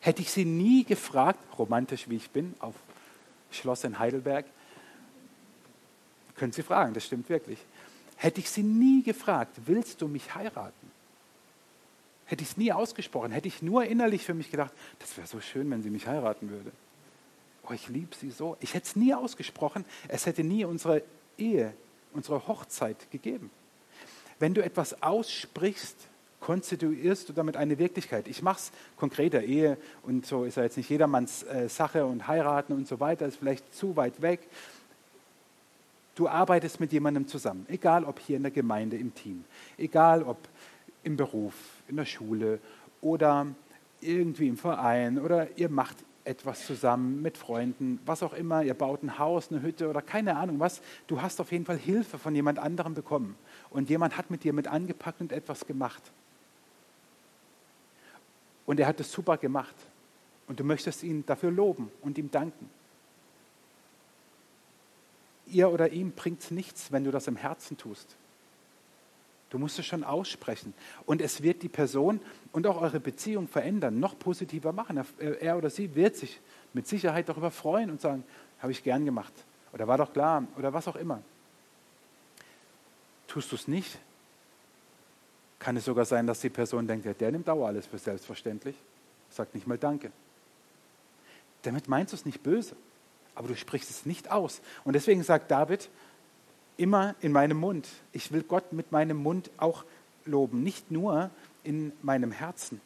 Hätte 0.00 0.20
ich 0.20 0.30
sie 0.30 0.44
nie 0.44 0.84
gefragt, 0.84 1.38
romantisch 1.58 2.10
wie 2.10 2.16
ich 2.16 2.28
bin, 2.28 2.54
auf 2.58 2.74
Schloss 3.50 3.84
in 3.84 3.98
Heidelberg, 3.98 4.44
können 6.36 6.52
Sie 6.52 6.62
fragen, 6.62 6.92
das 6.92 7.06
stimmt 7.06 7.30
wirklich. 7.30 7.58
Hätte 8.16 8.40
ich 8.40 8.50
sie 8.50 8.62
nie 8.62 9.02
gefragt, 9.02 9.56
willst 9.64 10.02
du 10.02 10.08
mich 10.08 10.34
heiraten? 10.34 10.79
Hätte 12.30 12.44
ich 12.44 12.50
es 12.50 12.56
nie 12.56 12.70
ausgesprochen, 12.70 13.32
hätte 13.32 13.48
ich 13.48 13.60
nur 13.60 13.84
innerlich 13.84 14.24
für 14.24 14.34
mich 14.34 14.52
gedacht, 14.52 14.72
das 15.00 15.16
wäre 15.16 15.26
so 15.26 15.40
schön, 15.40 15.68
wenn 15.68 15.82
sie 15.82 15.90
mich 15.90 16.06
heiraten 16.06 16.48
würde. 16.48 16.70
Oh, 17.68 17.72
ich 17.72 17.88
liebe 17.88 18.14
sie 18.14 18.30
so. 18.30 18.56
Ich 18.60 18.74
hätte 18.74 18.86
es 18.86 18.94
nie 18.94 19.12
ausgesprochen, 19.12 19.84
es 20.06 20.26
hätte 20.26 20.44
nie 20.44 20.64
unsere 20.64 21.02
Ehe, 21.36 21.74
unsere 22.12 22.46
Hochzeit 22.46 23.10
gegeben. 23.10 23.50
Wenn 24.38 24.54
du 24.54 24.62
etwas 24.62 25.02
aussprichst, 25.02 25.96
konstituierst 26.38 27.28
du 27.28 27.32
damit 27.32 27.56
eine 27.56 27.80
Wirklichkeit. 27.80 28.28
Ich 28.28 28.42
mache 28.42 28.60
es 28.60 28.72
konkreter, 28.96 29.42
Ehe 29.42 29.76
und 30.04 30.24
so 30.24 30.44
ist 30.44 30.56
ja 30.56 30.62
jetzt 30.62 30.76
nicht 30.76 30.88
jedermanns 30.88 31.42
äh, 31.42 31.68
Sache 31.68 32.06
und 32.06 32.28
heiraten 32.28 32.74
und 32.74 32.86
so 32.86 33.00
weiter, 33.00 33.26
ist 33.26 33.38
vielleicht 33.38 33.74
zu 33.74 33.96
weit 33.96 34.22
weg. 34.22 34.38
Du 36.14 36.28
arbeitest 36.28 36.78
mit 36.78 36.92
jemandem 36.92 37.26
zusammen, 37.26 37.66
egal 37.68 38.04
ob 38.04 38.20
hier 38.20 38.36
in 38.36 38.44
der 38.44 38.52
Gemeinde, 38.52 38.96
im 38.96 39.12
Team, 39.16 39.44
egal 39.76 40.22
ob 40.22 40.38
im 41.02 41.16
Beruf, 41.16 41.54
in 41.90 41.96
der 41.96 42.06
Schule 42.06 42.60
oder 43.00 43.46
irgendwie 44.00 44.48
im 44.48 44.56
Verein 44.56 45.18
oder 45.18 45.58
ihr 45.58 45.68
macht 45.68 45.96
etwas 46.24 46.66
zusammen 46.66 47.22
mit 47.22 47.36
Freunden, 47.36 47.98
was 48.06 48.22
auch 48.22 48.32
immer, 48.32 48.62
ihr 48.62 48.74
baut 48.74 49.02
ein 49.02 49.18
Haus, 49.18 49.50
eine 49.50 49.62
Hütte 49.62 49.88
oder 49.88 50.02
keine 50.02 50.36
Ahnung 50.36 50.60
was. 50.60 50.80
Du 51.06 51.20
hast 51.20 51.40
auf 51.40 51.50
jeden 51.52 51.64
Fall 51.64 51.78
Hilfe 51.78 52.18
von 52.18 52.34
jemand 52.34 52.58
anderem 52.58 52.94
bekommen 52.94 53.36
und 53.70 53.90
jemand 53.90 54.16
hat 54.16 54.30
mit 54.30 54.44
dir 54.44 54.52
mit 54.52 54.68
angepackt 54.68 55.20
und 55.20 55.32
etwas 55.32 55.66
gemacht. 55.66 56.02
Und 58.66 58.78
er 58.78 58.86
hat 58.86 59.00
es 59.00 59.10
super 59.10 59.36
gemacht. 59.36 59.74
Und 60.46 60.60
du 60.60 60.64
möchtest 60.64 61.02
ihn 61.02 61.24
dafür 61.26 61.50
loben 61.50 61.90
und 62.02 62.18
ihm 62.18 62.30
danken. 62.30 62.68
Ihr 65.46 65.70
oder 65.70 65.90
ihm 65.90 66.12
bringt 66.12 66.50
nichts, 66.50 66.92
wenn 66.92 67.04
du 67.04 67.10
das 67.10 67.26
im 67.26 67.36
Herzen 67.36 67.76
tust. 67.76 68.16
Du 69.50 69.58
musst 69.58 69.78
es 69.78 69.86
schon 69.86 70.04
aussprechen. 70.04 70.72
Und 71.06 71.20
es 71.20 71.42
wird 71.42 71.62
die 71.62 71.68
Person 71.68 72.20
und 72.52 72.66
auch 72.66 72.80
eure 72.80 73.00
Beziehung 73.00 73.48
verändern, 73.48 73.98
noch 73.98 74.18
positiver 74.18 74.72
machen. 74.72 75.04
Er 75.18 75.58
oder 75.58 75.70
sie 75.70 75.94
wird 75.94 76.16
sich 76.16 76.40
mit 76.72 76.86
Sicherheit 76.86 77.28
darüber 77.28 77.50
freuen 77.50 77.90
und 77.90 78.00
sagen, 78.00 78.24
habe 78.60 78.72
ich 78.72 78.82
gern 78.84 79.04
gemacht. 79.04 79.32
Oder 79.72 79.88
war 79.88 79.98
doch 79.98 80.12
klar. 80.12 80.46
Oder 80.56 80.72
was 80.72 80.86
auch 80.86 80.96
immer. 80.96 81.20
Tust 83.26 83.50
du 83.50 83.56
es 83.56 83.68
nicht, 83.68 83.98
kann 85.58 85.76
es 85.76 85.84
sogar 85.84 86.04
sein, 86.04 86.26
dass 86.26 86.40
die 86.40 86.48
Person 86.48 86.86
denkt, 86.86 87.04
ja, 87.06 87.12
der 87.12 87.30
nimmt 87.30 87.46
Dauer 87.46 87.68
alles 87.68 87.86
für 87.86 87.98
selbstverständlich, 87.98 88.74
sagt 89.30 89.54
nicht 89.54 89.66
mal 89.66 89.78
Danke. 89.78 90.10
Damit 91.62 91.88
meinst 91.88 92.12
du 92.12 92.16
es 92.16 92.24
nicht 92.24 92.42
böse, 92.42 92.74
aber 93.34 93.48
du 93.48 93.56
sprichst 93.56 93.90
es 93.90 94.06
nicht 94.06 94.30
aus. 94.30 94.62
Und 94.84 94.94
deswegen 94.94 95.22
sagt 95.22 95.50
David, 95.50 95.90
immer 96.80 97.14
in 97.20 97.30
meinem 97.30 97.58
Mund. 97.58 97.86
Ich 98.12 98.32
will 98.32 98.42
Gott 98.42 98.72
mit 98.72 98.90
meinem 98.90 99.18
Mund 99.18 99.50
auch 99.58 99.84
loben, 100.24 100.62
nicht 100.62 100.90
nur 100.90 101.30
in 101.62 101.92
meinem 102.00 102.32
Herzen. 102.32 102.80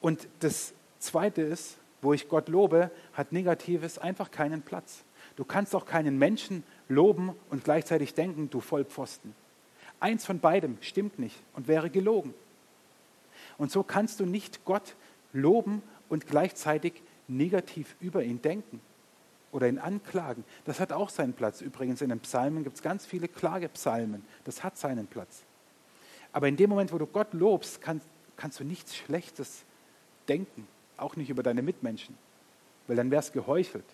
Und 0.00 0.26
das 0.40 0.72
Zweite 0.98 1.42
ist, 1.42 1.76
wo 2.00 2.14
ich 2.14 2.28
Gott 2.28 2.48
lobe, 2.48 2.90
hat 3.12 3.32
Negatives 3.32 3.98
einfach 3.98 4.30
keinen 4.30 4.62
Platz. 4.62 5.04
Du 5.36 5.44
kannst 5.44 5.74
auch 5.74 5.84
keinen 5.84 6.18
Menschen 6.18 6.64
loben 6.88 7.34
und 7.50 7.64
gleichzeitig 7.64 8.14
denken, 8.14 8.48
du 8.48 8.60
Vollpfosten. 8.60 9.34
Eins 10.00 10.24
von 10.24 10.40
beidem 10.40 10.78
stimmt 10.80 11.18
nicht 11.18 11.36
und 11.54 11.68
wäre 11.68 11.90
gelogen. 11.90 12.32
Und 13.58 13.70
so 13.70 13.82
kannst 13.82 14.20
du 14.20 14.26
nicht 14.26 14.64
Gott 14.64 14.96
loben 15.34 15.82
und 16.08 16.26
gleichzeitig 16.26 16.94
negativ 17.26 17.94
über 18.00 18.22
ihn 18.22 18.40
denken 18.40 18.80
oder 19.52 19.68
ihn 19.68 19.78
anklagen. 19.78 20.44
Das 20.64 20.80
hat 20.80 20.92
auch 20.92 21.10
seinen 21.10 21.32
Platz. 21.32 21.60
Übrigens 21.60 22.02
in 22.02 22.10
den 22.10 22.20
Psalmen 22.20 22.64
gibt 22.64 22.76
es 22.76 22.82
ganz 22.82 23.06
viele 23.06 23.28
Klagepsalmen. 23.28 24.24
Das 24.44 24.62
hat 24.62 24.76
seinen 24.76 25.06
Platz. 25.06 25.42
Aber 26.32 26.48
in 26.48 26.56
dem 26.56 26.70
Moment, 26.70 26.92
wo 26.92 26.98
du 26.98 27.06
Gott 27.06 27.32
lobst, 27.32 27.80
kannst, 27.80 28.06
kannst 28.36 28.60
du 28.60 28.64
nichts 28.64 28.96
Schlechtes 28.96 29.64
denken, 30.28 30.68
auch 30.96 31.16
nicht 31.16 31.30
über 31.30 31.42
deine 31.42 31.62
Mitmenschen, 31.62 32.16
weil 32.86 32.96
dann 32.96 33.10
wär's 33.10 33.32
geheuchelt. 33.32 33.84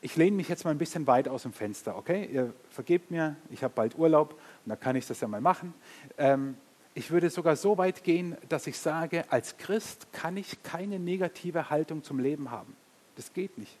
ich 0.00 0.16
lehne 0.16 0.36
mich 0.36 0.48
jetzt 0.48 0.64
mal 0.64 0.70
ein 0.70 0.78
bisschen 0.78 1.06
weit 1.06 1.28
aus 1.28 1.42
dem 1.42 1.52
Fenster, 1.52 1.96
okay? 1.96 2.28
Ihr 2.32 2.54
vergebt 2.70 3.10
mir, 3.10 3.36
ich 3.50 3.62
habe 3.62 3.74
bald 3.74 3.98
Urlaub 3.98 4.32
und 4.64 4.70
da 4.70 4.76
kann 4.76 4.96
ich 4.96 5.06
das 5.06 5.20
ja 5.20 5.28
mal 5.28 5.40
machen. 5.40 5.74
Ähm, 6.16 6.56
ich 6.98 7.12
würde 7.12 7.30
sogar 7.30 7.54
so 7.54 7.78
weit 7.78 8.02
gehen, 8.02 8.36
dass 8.48 8.66
ich 8.66 8.76
sage, 8.76 9.30
als 9.30 9.56
Christ 9.56 10.12
kann 10.12 10.36
ich 10.36 10.64
keine 10.64 10.98
negative 10.98 11.70
Haltung 11.70 12.02
zum 12.02 12.18
Leben 12.18 12.50
haben. 12.50 12.74
Das 13.14 13.32
geht 13.32 13.56
nicht. 13.56 13.76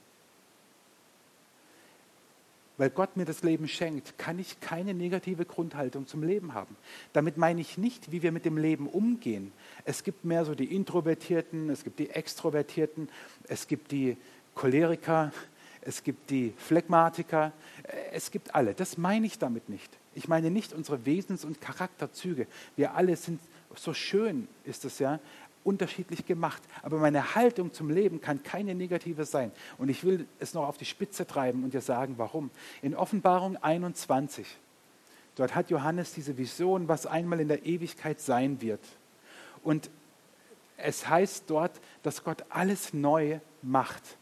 Weil 2.76 2.90
Gott 2.90 3.16
mir 3.16 3.24
das 3.24 3.42
Leben 3.42 3.66
schenkt, 3.66 4.16
kann 4.18 4.38
ich 4.38 4.60
keine 4.60 4.94
negative 4.94 5.44
Grundhaltung 5.44 6.06
zum 6.06 6.22
Leben 6.22 6.54
haben. 6.54 6.76
Damit 7.12 7.38
meine 7.38 7.60
ich 7.60 7.76
nicht, 7.76 8.12
wie 8.12 8.22
wir 8.22 8.30
mit 8.30 8.44
dem 8.44 8.56
Leben 8.56 8.88
umgehen. 8.88 9.50
Es 9.84 10.04
gibt 10.04 10.24
mehr 10.24 10.44
so 10.44 10.54
die 10.54 10.72
Introvertierten, 10.72 11.70
es 11.70 11.82
gibt 11.82 11.98
die 11.98 12.10
Extrovertierten, 12.10 13.08
es 13.48 13.66
gibt 13.66 13.90
die 13.90 14.16
Choleriker, 14.54 15.32
es 15.82 16.02
gibt 16.02 16.30
die 16.30 16.52
Phlegmatiker, 16.56 17.52
es 18.12 18.30
gibt 18.30 18.54
alle. 18.54 18.74
Das 18.74 18.98
meine 18.98 19.26
ich 19.26 19.38
damit 19.38 19.68
nicht. 19.68 19.90
Ich 20.14 20.28
meine 20.28 20.50
nicht 20.50 20.72
unsere 20.72 21.04
Wesens- 21.06 21.44
und 21.44 21.60
Charakterzüge. 21.60 22.46
Wir 22.76 22.94
alle 22.94 23.16
sind, 23.16 23.40
so 23.74 23.94
schön 23.94 24.48
ist 24.64 24.84
es 24.84 24.98
ja, 24.98 25.20
unterschiedlich 25.64 26.26
gemacht. 26.26 26.62
Aber 26.82 26.98
meine 26.98 27.34
Haltung 27.34 27.72
zum 27.72 27.90
Leben 27.90 28.20
kann 28.20 28.42
keine 28.42 28.74
negative 28.74 29.24
sein. 29.24 29.52
Und 29.76 29.88
ich 29.88 30.04
will 30.04 30.26
es 30.40 30.54
noch 30.54 30.66
auf 30.66 30.78
die 30.78 30.84
Spitze 30.84 31.26
treiben 31.26 31.62
und 31.64 31.74
dir 31.74 31.80
sagen, 31.80 32.14
warum. 32.16 32.50
In 32.82 32.94
Offenbarung 32.94 33.56
21, 33.56 34.46
dort 35.36 35.54
hat 35.54 35.70
Johannes 35.70 36.12
diese 36.12 36.36
Vision, 36.36 36.88
was 36.88 37.06
einmal 37.06 37.40
in 37.40 37.48
der 37.48 37.64
Ewigkeit 37.64 38.20
sein 38.20 38.60
wird. 38.60 38.80
Und 39.62 39.90
es 40.76 41.08
heißt 41.08 41.44
dort, 41.48 41.80
dass 42.02 42.24
Gott 42.24 42.44
alles 42.50 42.92
neu 42.92 43.40
macht 43.62 44.17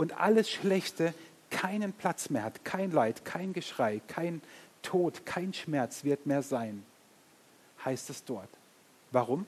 und 0.00 0.18
alles 0.18 0.48
Schlechte 0.48 1.12
keinen 1.50 1.92
Platz 1.92 2.30
mehr 2.30 2.44
hat, 2.44 2.64
kein 2.64 2.90
Leid, 2.90 3.26
kein 3.26 3.52
Geschrei, 3.52 4.00
kein 4.08 4.40
Tod, 4.80 5.26
kein 5.26 5.52
Schmerz 5.52 6.04
wird 6.04 6.24
mehr 6.24 6.40
sein, 6.40 6.86
heißt 7.84 8.08
es 8.08 8.24
dort. 8.24 8.48
Warum? 9.10 9.44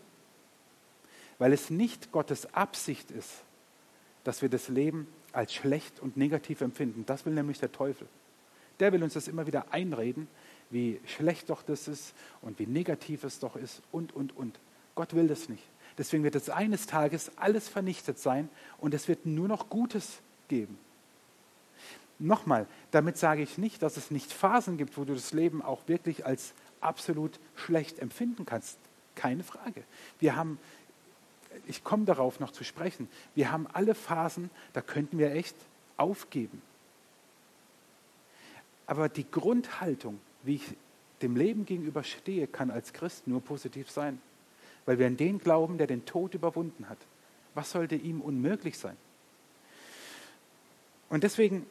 Weil 1.39 1.55
es 1.55 1.71
nicht 1.71 2.13
Gottes 2.13 2.53
Absicht 2.55 3.11
ist, 3.11 3.31
dass 4.25 4.43
wir 4.43 4.51
das 4.51 4.69
Leben 4.69 5.07
als 5.33 5.55
schlecht 5.55 6.01
und 6.01 6.19
negativ 6.19 6.61
empfinden. 6.61 7.07
Das 7.07 7.25
will 7.25 7.33
nämlich 7.33 7.59
der 7.59 7.73
Teufel. 7.73 8.07
Der 8.79 8.93
will 8.93 9.03
uns 9.03 9.15
das 9.15 9.29
immer 9.29 9.47
wieder 9.47 9.73
einreden, 9.73 10.29
wie 10.69 11.01
schlecht 11.07 11.49
doch 11.49 11.63
das 11.63 11.89
ist 11.89 12.13
und 12.43 12.59
wie 12.59 12.67
negativ 12.67 13.25
es 13.25 13.39
doch 13.39 13.57
ist 13.57 13.81
und, 13.91 14.15
und, 14.15 14.37
und. 14.37 14.61
Gott 14.97 15.15
will 15.15 15.29
das 15.29 15.49
nicht. 15.49 15.65
Deswegen 15.97 16.25
wird 16.25 16.35
es 16.35 16.51
eines 16.51 16.87
Tages 16.87 17.31
alles 17.39 17.71
vernichtet 17.71 18.19
sein 18.19 18.51
und 18.77 18.93
es 18.93 19.09
wird 19.09 19.25
nur 19.25 19.49
noch 19.49 19.71
Gutes 19.71 20.21
geben. 20.53 20.77
Nochmal, 22.19 22.67
damit 22.91 23.17
sage 23.17 23.43
ich 23.43 23.57
nicht, 23.57 23.83
dass 23.83 23.97
es 23.97 24.11
nicht 24.11 24.31
Phasen 24.31 24.77
gibt, 24.77 24.99
wo 24.99 25.05
du 25.05 25.15
das 25.15 25.33
Leben 25.33 25.63
auch 25.63 25.89
wirklich 25.89 26.27
als 26.27 26.53
absolut 26.83 27.41
schlecht 27.57 27.99
empfinden 27.99 28.45
kannst. 28.45 28.79
Keine 29.15 29.45
Frage. 29.45 29.83
Wir 30.21 30.37
haben, 30.37 30.59
ich 31.67 31.83
komme 31.85 32.05
darauf 32.05 32.39
noch 32.39 32.53
zu 32.53 32.65
sprechen, 32.65 33.09
wir 33.35 33.51
haben 33.51 33.67
alle 33.73 33.95
Phasen, 33.95 34.51
da 34.75 34.83
könnten 34.83 35.19
wir 35.19 35.33
echt 35.33 35.57
aufgeben. 35.97 36.61
Aber 38.87 39.09
die 39.09 39.29
Grundhaltung, 39.31 40.21
wie 40.43 40.57
ich 40.57 40.75
dem 41.23 41.35
Leben 41.35 41.65
gegenüber 41.65 42.05
stehe, 42.05 42.47
kann 42.47 42.71
als 42.71 42.93
Christ 42.93 43.27
nur 43.27 43.41
positiv 43.41 43.91
sein. 43.91 44.21
Weil 44.85 44.99
wir 44.99 45.07
an 45.07 45.17
den 45.17 45.39
glauben, 45.39 45.79
der 45.79 45.87
den 45.87 46.05
Tod 46.05 46.35
überwunden 46.35 46.91
hat. 46.91 46.99
Was 47.55 47.71
sollte 47.71 47.95
ihm 47.95 48.21
unmöglich 48.21 48.77
sein? 48.77 48.97
Und 51.13 51.25
deswegen 51.25 51.67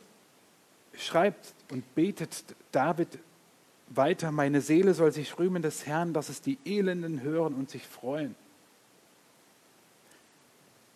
schreibt 0.96 1.56
und 1.72 1.96
betet 1.96 2.44
David 2.72 3.08
weiter, 3.88 4.32
meine 4.32 4.62
Seele 4.62 4.94
soll 4.94 5.12
sich 5.12 5.40
rühmen 5.40 5.64
des 5.64 5.88
Herrn, 5.88 6.14
dass 6.14 6.30
es 6.30 6.42
die 6.42 6.60
Elenden 6.64 7.24
hören 7.24 7.56
und 7.56 7.68
sich 7.68 7.88
freuen. 7.88 8.36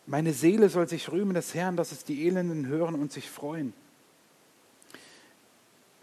Meine 0.06 0.32
Seele 0.32 0.70
soll 0.70 0.88
sich 0.88 1.12
rühmen 1.12 1.34
des 1.34 1.56
Herrn, 1.56 1.76
dass 1.76 1.92
es 1.92 2.04
die 2.04 2.28
Elenden 2.28 2.68
hören 2.68 2.94
und 2.94 3.12
sich 3.12 3.32
freuen. 3.32 3.74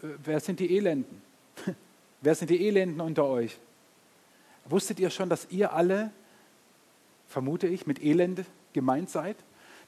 Äh, 0.01 0.07
wer 0.25 0.41
sind 0.41 0.59
die 0.59 0.75
Elenden? 0.75 1.21
Wer 2.19 2.35
sind 2.35 2.49
die 2.49 2.67
Elenden 2.67 2.99
unter 2.99 3.23
euch? 3.23 3.57
Wusstet 4.65 4.99
ihr 4.99 5.09
schon, 5.09 5.29
dass 5.29 5.47
ihr 5.49 5.71
alle, 5.71 6.11
vermute 7.29 7.67
ich, 7.67 7.87
mit 7.87 8.03
Elende 8.03 8.45
gemeint 8.73 9.09
seid? 9.09 9.37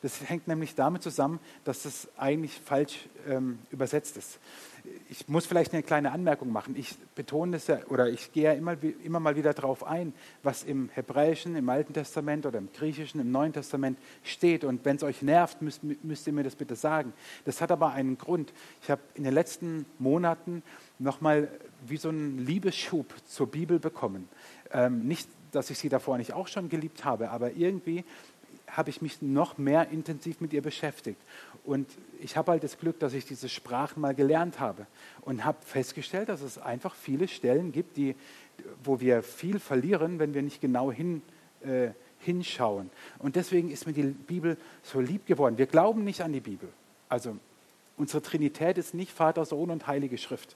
Das 0.02 0.30
hängt 0.30 0.48
nämlich 0.48 0.76
damit 0.76 1.04
zusammen, 1.04 1.40
dass 1.64 1.84
das 1.84 2.08
eigentlich 2.18 2.60
falsch 2.64 3.08
ähm, 3.28 3.60
übersetzt 3.72 4.18
ist. 4.18 4.40
Ich 5.10 5.28
muss 5.28 5.46
vielleicht 5.48 5.74
eine 5.74 5.82
kleine 5.82 6.12
Anmerkung 6.12 6.52
machen. 6.52 6.76
Ich 6.78 6.96
betone 7.16 7.58
es 7.58 7.68
ja, 7.68 7.80
oder 7.90 8.08
ich 8.08 8.32
gehe 8.32 8.44
ja 8.44 8.54
immer, 8.54 8.76
immer 9.04 9.20
mal 9.20 9.36
wieder 9.36 9.54
darauf 9.54 9.84
ein, 9.84 10.14
was 10.44 10.64
im 10.64 10.90
Hebräischen, 10.94 11.56
im 11.56 11.68
Alten 11.70 11.94
Testament 11.94 12.46
oder 12.46 12.60
im 12.60 12.72
Griechischen, 12.72 13.20
im 13.20 13.32
Neuen 13.32 13.54
Testament 13.54 13.98
steht. 14.24 14.64
Und 14.64 14.86
wenn 14.86 14.98
es 14.98 15.04
euch 15.04 15.22
nervt, 15.22 15.62
müsst, 15.62 15.84
müsst 15.84 16.28
ihr 16.28 16.34
mir 16.34 16.44
das 16.44 16.56
bitte 16.56 16.76
sagen. 16.76 17.14
Das 17.46 17.62
hat 17.62 17.72
aber 17.72 17.94
einen 17.94 18.18
Grund. 18.18 18.54
Ich 18.84 18.92
habe 18.92 19.02
in 19.16 19.24
den 19.24 19.34
letzten 19.34 19.86
Monaten 19.98 20.62
nochmal 21.00 21.50
wie 21.88 21.98
so 21.98 22.10
einen 22.10 22.40
Liebesschub 22.40 23.14
zur 23.26 23.48
Bibel 23.48 23.80
bekommen. 23.80 24.30
Ähm, 24.72 25.08
nicht, 25.08 25.30
dass 25.52 25.70
ich 25.70 25.78
sie 25.78 25.90
davor 25.90 26.18
nicht 26.18 26.34
auch 26.34 26.48
schon 26.48 26.70
geliebt 26.70 27.06
habe, 27.06 27.30
aber 27.30 27.54
irgendwie 27.54 28.04
habe 28.68 28.90
ich 28.90 29.02
mich 29.02 29.22
noch 29.22 29.58
mehr 29.58 29.90
intensiv 29.90 30.42
mit 30.42 30.54
ihr 30.54 30.62
beschäftigt. 30.62 31.22
Und 31.64 31.88
ich 32.20 32.38
habe 32.38 32.52
halt 32.52 32.64
das 32.64 32.78
Glück, 32.78 33.00
dass 33.00 33.14
ich 33.14 33.26
diese 33.26 33.50
Sprachen 33.50 34.02
mal 34.02 34.14
gelernt 34.14 34.60
habe 34.60 34.86
und 35.22 35.44
habe 35.44 35.58
festgestellt, 35.66 36.30
dass 36.30 36.42
es 36.42 36.58
einfach 36.58 36.94
viele 36.96 37.28
Stellen 37.28 37.72
gibt, 37.72 37.98
die, 37.98 38.16
wo 38.84 39.00
wir 39.00 39.24
viel 39.24 39.60
verlieren, 39.60 40.20
wenn 40.20 40.34
wir 40.34 40.42
nicht 40.42 40.62
genau 40.62 40.92
hin, 40.92 41.22
äh, 41.62 41.90
hinschauen. 42.20 42.90
Und 43.20 43.36
deswegen 43.36 43.72
ist 43.72 43.88
mir 43.88 43.94
die 43.94 44.04
Bibel 44.04 44.58
so 44.84 45.00
lieb 45.00 45.26
geworden. 45.26 45.58
Wir 45.58 45.68
glauben 45.68 46.04
nicht 46.04 46.22
an 46.22 46.34
die 46.34 46.40
Bibel. 46.40 46.70
Also 47.10 47.38
unsere 47.98 48.22
Trinität 48.22 48.78
ist 48.78 48.94
nicht 48.94 49.12
Vater, 49.12 49.46
Sohn 49.46 49.72
und 49.72 49.88
Heilige 49.88 50.18
Schrift. 50.18 50.56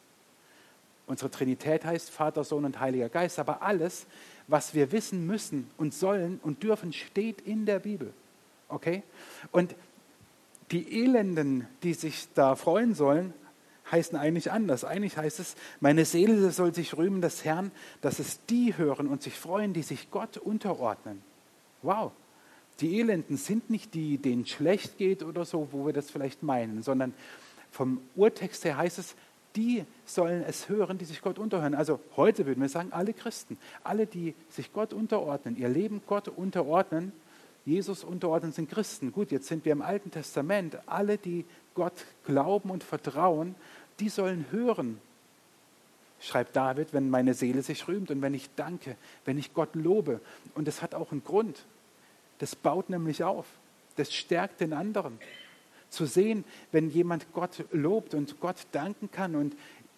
Unsere 1.09 1.31
Trinität 1.31 1.85
heißt 1.85 2.11
Vater, 2.11 2.43
Sohn 2.43 2.65
und 2.65 2.79
Heiliger 2.79 3.09
Geist. 3.09 3.39
Aber 3.39 3.63
alles, 3.63 4.05
was 4.47 4.75
wir 4.75 4.91
wissen 4.91 5.25
müssen 5.25 5.67
und 5.75 5.91
sollen 5.91 6.39
und 6.43 6.61
dürfen, 6.61 6.93
steht 6.93 7.41
in 7.41 7.65
der 7.65 7.79
Bibel. 7.79 8.13
Okay? 8.67 9.01
Und 9.51 9.75
die 10.69 11.01
Elenden, 11.01 11.67
die 11.81 11.95
sich 11.95 12.27
da 12.35 12.55
freuen 12.55 12.93
sollen, 12.93 13.33
heißen 13.91 14.15
eigentlich 14.19 14.51
anders. 14.51 14.83
Eigentlich 14.83 15.17
heißt 15.17 15.39
es, 15.39 15.55
meine 15.79 16.05
Seele 16.05 16.51
soll 16.51 16.75
sich 16.75 16.95
rühmen 16.95 17.21
des 17.21 17.43
Herrn, 17.43 17.71
dass 18.01 18.19
es 18.19 18.45
die 18.45 18.77
hören 18.77 19.07
und 19.07 19.23
sich 19.23 19.33
freuen, 19.33 19.73
die 19.73 19.81
sich 19.81 20.11
Gott 20.11 20.37
unterordnen. 20.37 21.23
Wow. 21.81 22.11
Die 22.81 22.99
Elenden 22.99 23.35
sind 23.35 23.71
nicht 23.71 23.95
die, 23.95 24.19
denen 24.19 24.45
schlecht 24.45 24.99
geht 24.99 25.23
oder 25.23 25.43
so, 25.43 25.69
wo 25.71 25.87
wir 25.87 25.93
das 25.93 26.11
vielleicht 26.11 26.43
meinen, 26.43 26.83
sondern 26.83 27.15
vom 27.71 27.99
Urtext 28.15 28.63
her 28.63 28.77
heißt 28.77 28.99
es, 28.99 29.15
die 29.55 29.85
sollen 30.05 30.43
es 30.43 30.69
hören, 30.69 30.97
die 30.97 31.05
sich 31.05 31.21
Gott 31.21 31.39
unterhören. 31.39 31.73
Also 31.73 31.99
heute 32.15 32.45
würden 32.45 32.61
wir 32.61 32.69
sagen, 32.69 32.91
alle 32.91 33.13
Christen, 33.13 33.57
alle, 33.83 34.05
die 34.05 34.35
sich 34.49 34.71
Gott 34.73 34.93
unterordnen, 34.93 35.57
ihr 35.57 35.69
Leben 35.69 36.01
Gott 36.07 36.27
unterordnen, 36.27 37.11
Jesus 37.65 38.03
unterordnen, 38.03 38.51
sind 38.51 38.69
Christen. 38.69 39.11
Gut, 39.11 39.31
jetzt 39.31 39.47
sind 39.47 39.65
wir 39.65 39.71
im 39.71 39.81
Alten 39.81 40.11
Testament. 40.11 40.77
Alle, 40.85 41.17
die 41.17 41.45
Gott 41.75 42.05
glauben 42.25 42.71
und 42.71 42.83
vertrauen, 42.83 43.55
die 43.99 44.09
sollen 44.09 44.45
hören, 44.51 44.99
schreibt 46.21 46.55
David, 46.55 46.93
wenn 46.93 47.09
meine 47.09 47.33
Seele 47.33 47.61
sich 47.61 47.87
rühmt 47.87 48.11
und 48.11 48.21
wenn 48.21 48.33
ich 48.33 48.49
danke, 48.55 48.95
wenn 49.25 49.37
ich 49.37 49.53
Gott 49.53 49.75
lobe. 49.75 50.19
Und 50.55 50.67
das 50.67 50.81
hat 50.81 50.95
auch 50.95 51.11
einen 51.11 51.23
Grund. 51.23 51.65
Das 52.39 52.55
baut 52.55 52.89
nämlich 52.89 53.23
auf. 53.23 53.45
Das 53.97 54.13
stärkt 54.13 54.61
den 54.61 54.73
anderen 54.73 55.19
zu 55.89 56.05
sehen, 56.05 56.43
wenn 56.71 56.89
jemand 56.89 57.31
Gott 57.33 57.65
lobt 57.71 58.13
und 58.13 58.39
Gott 58.39 58.67
danken 58.71 59.11
kann 59.11 59.35
und 59.35 59.55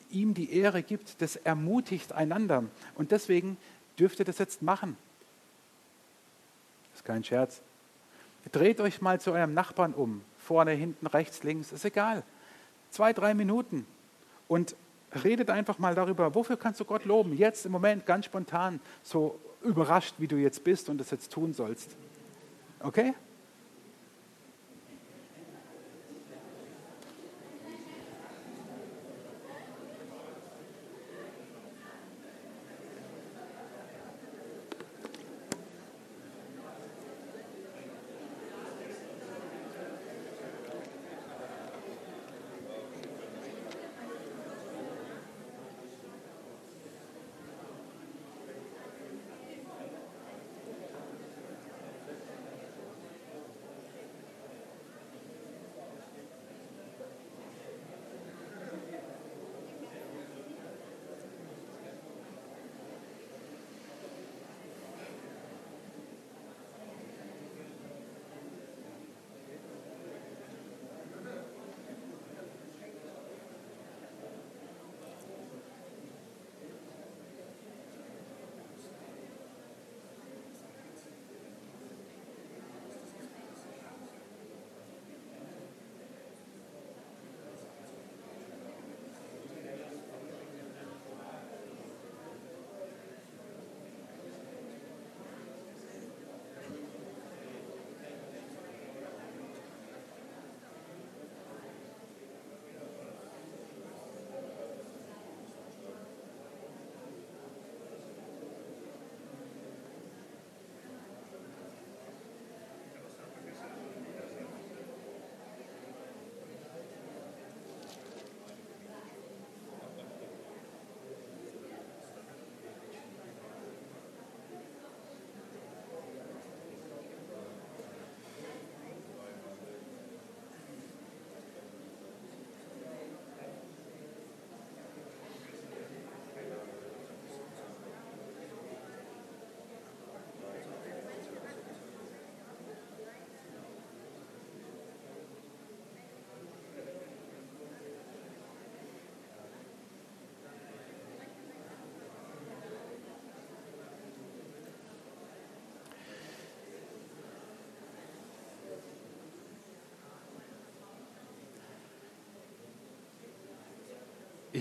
ihm 0.09 0.33
die 0.33 0.53
Ehre 0.53 0.83
gibt, 0.83 1.21
das 1.21 1.35
ermutigt 1.37 2.13
einander. 2.13 2.63
Und 2.95 3.11
deswegen 3.11 3.57
dürft 3.97 4.19
ihr 4.19 4.25
das 4.25 4.37
jetzt 4.37 4.61
machen. 4.61 4.97
Das 6.91 7.01
ist 7.01 7.05
kein 7.05 7.23
Scherz. 7.23 7.61
Dreht 8.51 8.81
euch 8.81 9.01
mal 9.01 9.21
zu 9.21 9.31
eurem 9.31 9.53
Nachbarn 9.53 9.93
um. 9.93 10.21
Vorne, 10.39 10.71
hinten, 10.71 11.07
rechts, 11.07 11.43
links, 11.43 11.71
ist 11.71 11.85
egal. 11.85 12.23
Zwei, 12.89 13.13
drei 13.13 13.33
Minuten. 13.33 13.85
Und 14.47 14.75
redet 15.23 15.49
einfach 15.49 15.77
mal 15.77 15.95
darüber, 15.95 16.33
wofür 16.35 16.57
kannst 16.57 16.79
du 16.79 16.85
Gott 16.85 17.05
loben? 17.05 17.37
Jetzt 17.37 17.65
im 17.65 17.71
Moment 17.71 18.05
ganz 18.05 18.25
spontan, 18.25 18.79
so 19.03 19.39
überrascht, 19.61 20.15
wie 20.17 20.27
du 20.27 20.37
jetzt 20.37 20.63
bist 20.63 20.89
und 20.89 20.97
das 20.97 21.11
jetzt 21.11 21.31
tun 21.31 21.53
sollst. 21.53 21.95
Okay? 22.79 23.13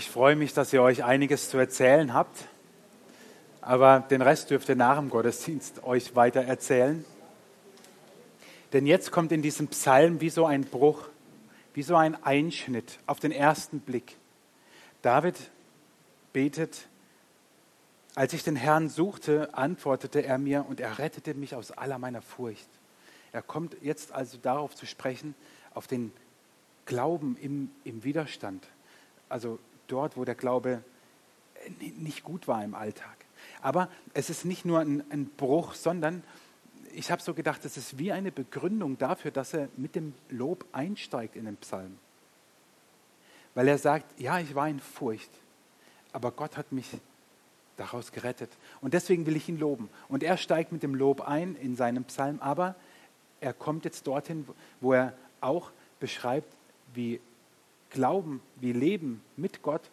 Ich 0.00 0.08
freue 0.08 0.34
mich, 0.34 0.54
dass 0.54 0.72
ihr 0.72 0.80
euch 0.80 1.04
einiges 1.04 1.50
zu 1.50 1.58
erzählen 1.58 2.14
habt, 2.14 2.48
aber 3.60 4.00
den 4.00 4.22
Rest 4.22 4.48
dürft 4.48 4.70
ihr 4.70 4.74
nach 4.74 4.96
dem 4.96 5.10
Gottesdienst 5.10 5.84
euch 5.84 6.16
weiter 6.16 6.40
erzählen. 6.40 7.04
Denn 8.72 8.86
jetzt 8.86 9.12
kommt 9.12 9.30
in 9.30 9.42
diesem 9.42 9.68
Psalm 9.68 10.22
wie 10.22 10.30
so 10.30 10.46
ein 10.46 10.62
Bruch, 10.62 11.10
wie 11.74 11.82
so 11.82 11.96
ein 11.96 12.16
Einschnitt 12.24 12.98
auf 13.06 13.20
den 13.20 13.30
ersten 13.30 13.80
Blick. 13.80 14.16
David 15.02 15.36
betet, 16.32 16.88
als 18.14 18.32
ich 18.32 18.42
den 18.42 18.56
Herrn 18.56 18.88
suchte, 18.88 19.52
antwortete 19.52 20.24
er 20.24 20.38
mir 20.38 20.64
und 20.66 20.80
er 20.80 20.98
rettete 20.98 21.34
mich 21.34 21.54
aus 21.54 21.72
aller 21.72 21.98
meiner 21.98 22.22
Furcht. 22.22 22.70
Er 23.32 23.42
kommt 23.42 23.76
jetzt 23.82 24.12
also 24.12 24.38
darauf 24.38 24.74
zu 24.74 24.86
sprechen, 24.86 25.34
auf 25.74 25.86
den 25.86 26.10
Glauben 26.86 27.36
im, 27.38 27.70
im 27.84 28.02
Widerstand. 28.02 28.66
Also 29.28 29.58
dort, 29.90 30.16
wo 30.16 30.24
der 30.24 30.35
Glaube 30.35 30.83
nicht 31.98 32.22
gut 32.22 32.48
war 32.48 32.64
im 32.64 32.74
Alltag. 32.74 33.16
Aber 33.62 33.88
es 34.14 34.31
ist 34.31 34.44
nicht 34.44 34.64
nur 34.64 34.81
ein, 34.81 35.05
ein 35.11 35.26
Bruch, 35.26 35.74
sondern 35.74 36.22
ich 36.92 37.11
habe 37.11 37.22
so 37.22 37.35
gedacht, 37.35 37.64
es 37.64 37.76
ist 37.76 37.98
wie 37.98 38.12
eine 38.12 38.33
Begründung 38.33 38.98
dafür, 38.98 39.31
dass 39.31 39.55
er 39.55 39.68
mit 39.76 39.94
dem 39.94 40.14
Lob 40.29 40.64
einsteigt 40.72 41.37
in 41.37 41.44
den 41.44 41.57
Psalm. 41.59 41.98
Weil 43.55 43.68
er 43.68 43.79
sagt, 43.79 44.18
ja, 44.20 44.38
ich 44.38 44.55
war 44.55 44.68
in 44.68 44.81
Furcht, 44.81 45.31
aber 46.12 46.33
Gott 46.33 46.57
hat 46.57 46.72
mich 46.72 46.98
daraus 47.76 48.12
gerettet. 48.12 48.50
Und 48.81 48.94
deswegen 48.94 49.26
will 49.26 49.37
ich 49.37 49.48
ihn 49.48 49.59
loben. 49.59 49.88
Und 50.09 50.22
er 50.22 50.37
steigt 50.37 50.72
mit 50.72 50.83
dem 50.83 50.94
Lob 50.94 51.22
ein 51.22 51.57
in 51.57 51.76
seinem 51.76 52.05
Psalm, 52.05 52.38
aber 52.40 52.74
er 53.40 53.53
kommt 53.53 53.85
jetzt 53.85 54.07
dorthin, 54.07 54.46
wo 54.81 54.92
er 54.92 55.14
auch 55.40 55.70
beschreibt, 55.98 56.53
wie 56.94 57.20
Glauben, 57.90 58.40
wie 58.57 58.72
Leben 58.72 59.22
mit 59.37 59.62
Gott 59.62 59.90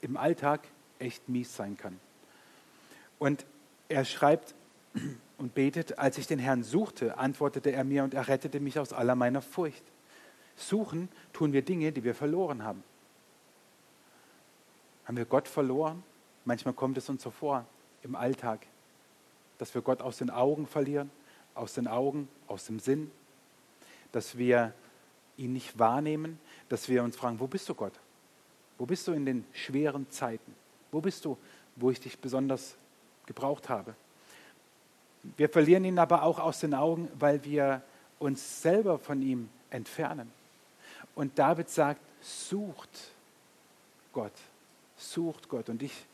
im 0.00 0.16
Alltag 0.16 0.60
echt 0.98 1.28
mies 1.28 1.54
sein 1.54 1.76
kann. 1.76 1.98
Und 3.18 3.46
er 3.88 4.04
schreibt 4.04 4.54
und 5.38 5.54
betet, 5.54 5.98
als 5.98 6.18
ich 6.18 6.26
den 6.26 6.38
Herrn 6.38 6.62
suchte, 6.62 7.18
antwortete 7.18 7.70
er 7.72 7.84
mir 7.84 8.04
und 8.04 8.14
er 8.14 8.28
rettete 8.28 8.60
mich 8.60 8.78
aus 8.78 8.92
aller 8.92 9.14
meiner 9.14 9.42
Furcht. 9.42 9.84
Suchen 10.56 11.08
tun 11.32 11.52
wir 11.52 11.62
Dinge, 11.62 11.92
die 11.92 12.04
wir 12.04 12.14
verloren 12.14 12.62
haben. 12.64 12.82
Haben 15.04 15.16
wir 15.16 15.26
Gott 15.26 15.46
verloren? 15.46 16.02
Manchmal 16.44 16.74
kommt 16.74 16.98
es 16.98 17.08
uns 17.08 17.22
so 17.22 17.30
vor 17.30 17.64
im 18.02 18.14
Alltag, 18.14 18.66
dass 19.58 19.74
wir 19.74 19.82
Gott 19.82 20.00
aus 20.00 20.18
den 20.18 20.30
Augen 20.30 20.66
verlieren, 20.66 21.10
aus 21.54 21.74
den 21.74 21.86
Augen, 21.86 22.28
aus 22.46 22.66
dem 22.66 22.78
Sinn, 22.78 23.10
dass 24.12 24.38
wir 24.38 24.72
ihn 25.36 25.52
nicht 25.52 25.78
wahrnehmen, 25.78 26.38
dass 26.68 26.88
wir 26.88 27.02
uns 27.02 27.16
fragen, 27.16 27.38
wo 27.40 27.46
bist 27.46 27.68
du 27.68 27.74
Gott? 27.74 27.92
Wo 28.78 28.86
bist 28.86 29.06
du 29.08 29.12
in 29.12 29.24
den 29.24 29.44
schweren 29.52 30.10
Zeiten? 30.10 30.54
Wo 30.90 31.00
bist 31.00 31.24
du, 31.24 31.36
wo 31.76 31.90
ich 31.90 32.00
dich 32.00 32.18
besonders 32.18 32.76
gebraucht 33.26 33.68
habe? 33.68 33.94
Wir 35.36 35.48
verlieren 35.48 35.84
ihn 35.84 35.98
aber 35.98 36.22
auch 36.22 36.38
aus 36.38 36.60
den 36.60 36.74
Augen, 36.74 37.08
weil 37.18 37.44
wir 37.44 37.82
uns 38.18 38.62
selber 38.62 38.98
von 38.98 39.22
ihm 39.22 39.48
entfernen. 39.70 40.30
Und 41.14 41.38
David 41.38 41.68
sagt, 41.68 42.00
sucht 42.20 42.90
Gott, 44.12 44.32
sucht 44.96 45.48
Gott. 45.48 45.68
Und 45.68 45.82
ich 45.82 46.06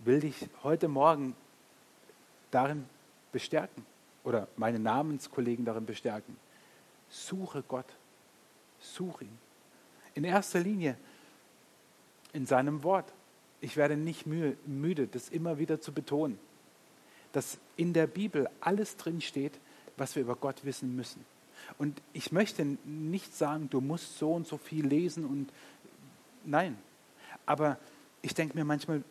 will 0.00 0.20
dich 0.20 0.48
heute 0.62 0.88
Morgen 0.88 1.34
darin 2.50 2.84
bestärken 3.32 3.84
oder 4.24 4.48
meine 4.56 4.78
Namenskollegen 4.78 5.64
darin 5.64 5.86
bestärken. 5.86 6.36
Suche 7.10 7.62
Gott, 7.66 7.86
suche 8.80 9.24
ihn. 9.24 9.47
In 10.18 10.24
erster 10.24 10.58
Linie 10.58 10.96
in 12.32 12.44
seinem 12.44 12.82
Wort. 12.82 13.12
Ich 13.60 13.76
werde 13.76 13.96
nicht 13.96 14.26
müde, 14.26 15.06
das 15.06 15.28
immer 15.28 15.58
wieder 15.58 15.80
zu 15.80 15.92
betonen, 15.92 16.40
dass 17.30 17.58
in 17.76 17.92
der 17.92 18.08
Bibel 18.08 18.50
alles 18.58 18.96
drinsteht, 18.96 19.52
was 19.96 20.16
wir 20.16 20.22
über 20.22 20.34
Gott 20.34 20.64
wissen 20.64 20.96
müssen. 20.96 21.24
Und 21.78 22.02
ich 22.14 22.32
möchte 22.32 22.64
nicht 22.84 23.32
sagen, 23.36 23.70
du 23.70 23.80
musst 23.80 24.18
so 24.18 24.32
und 24.32 24.48
so 24.48 24.58
viel 24.58 24.84
lesen 24.84 25.24
und 25.24 25.52
nein. 26.44 26.76
Aber 27.46 27.78
ich 28.20 28.34
denke 28.34 28.58
mir 28.58 28.64
manchmal, 28.64 29.04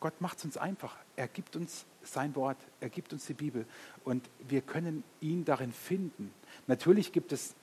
Gott 0.00 0.18
macht 0.22 0.38
es 0.38 0.46
uns 0.46 0.56
einfach. 0.56 0.96
Er 1.14 1.28
gibt 1.28 1.56
uns 1.56 1.84
sein 2.02 2.34
Wort, 2.36 2.56
er 2.80 2.88
gibt 2.88 3.12
uns 3.12 3.26
die 3.26 3.34
Bibel 3.34 3.66
und 4.02 4.30
wir 4.48 4.62
können 4.62 5.04
ihn 5.20 5.44
darin 5.44 5.74
finden. 5.74 6.32
Natürlich 6.66 7.12
gibt 7.12 7.32
es 7.32 7.54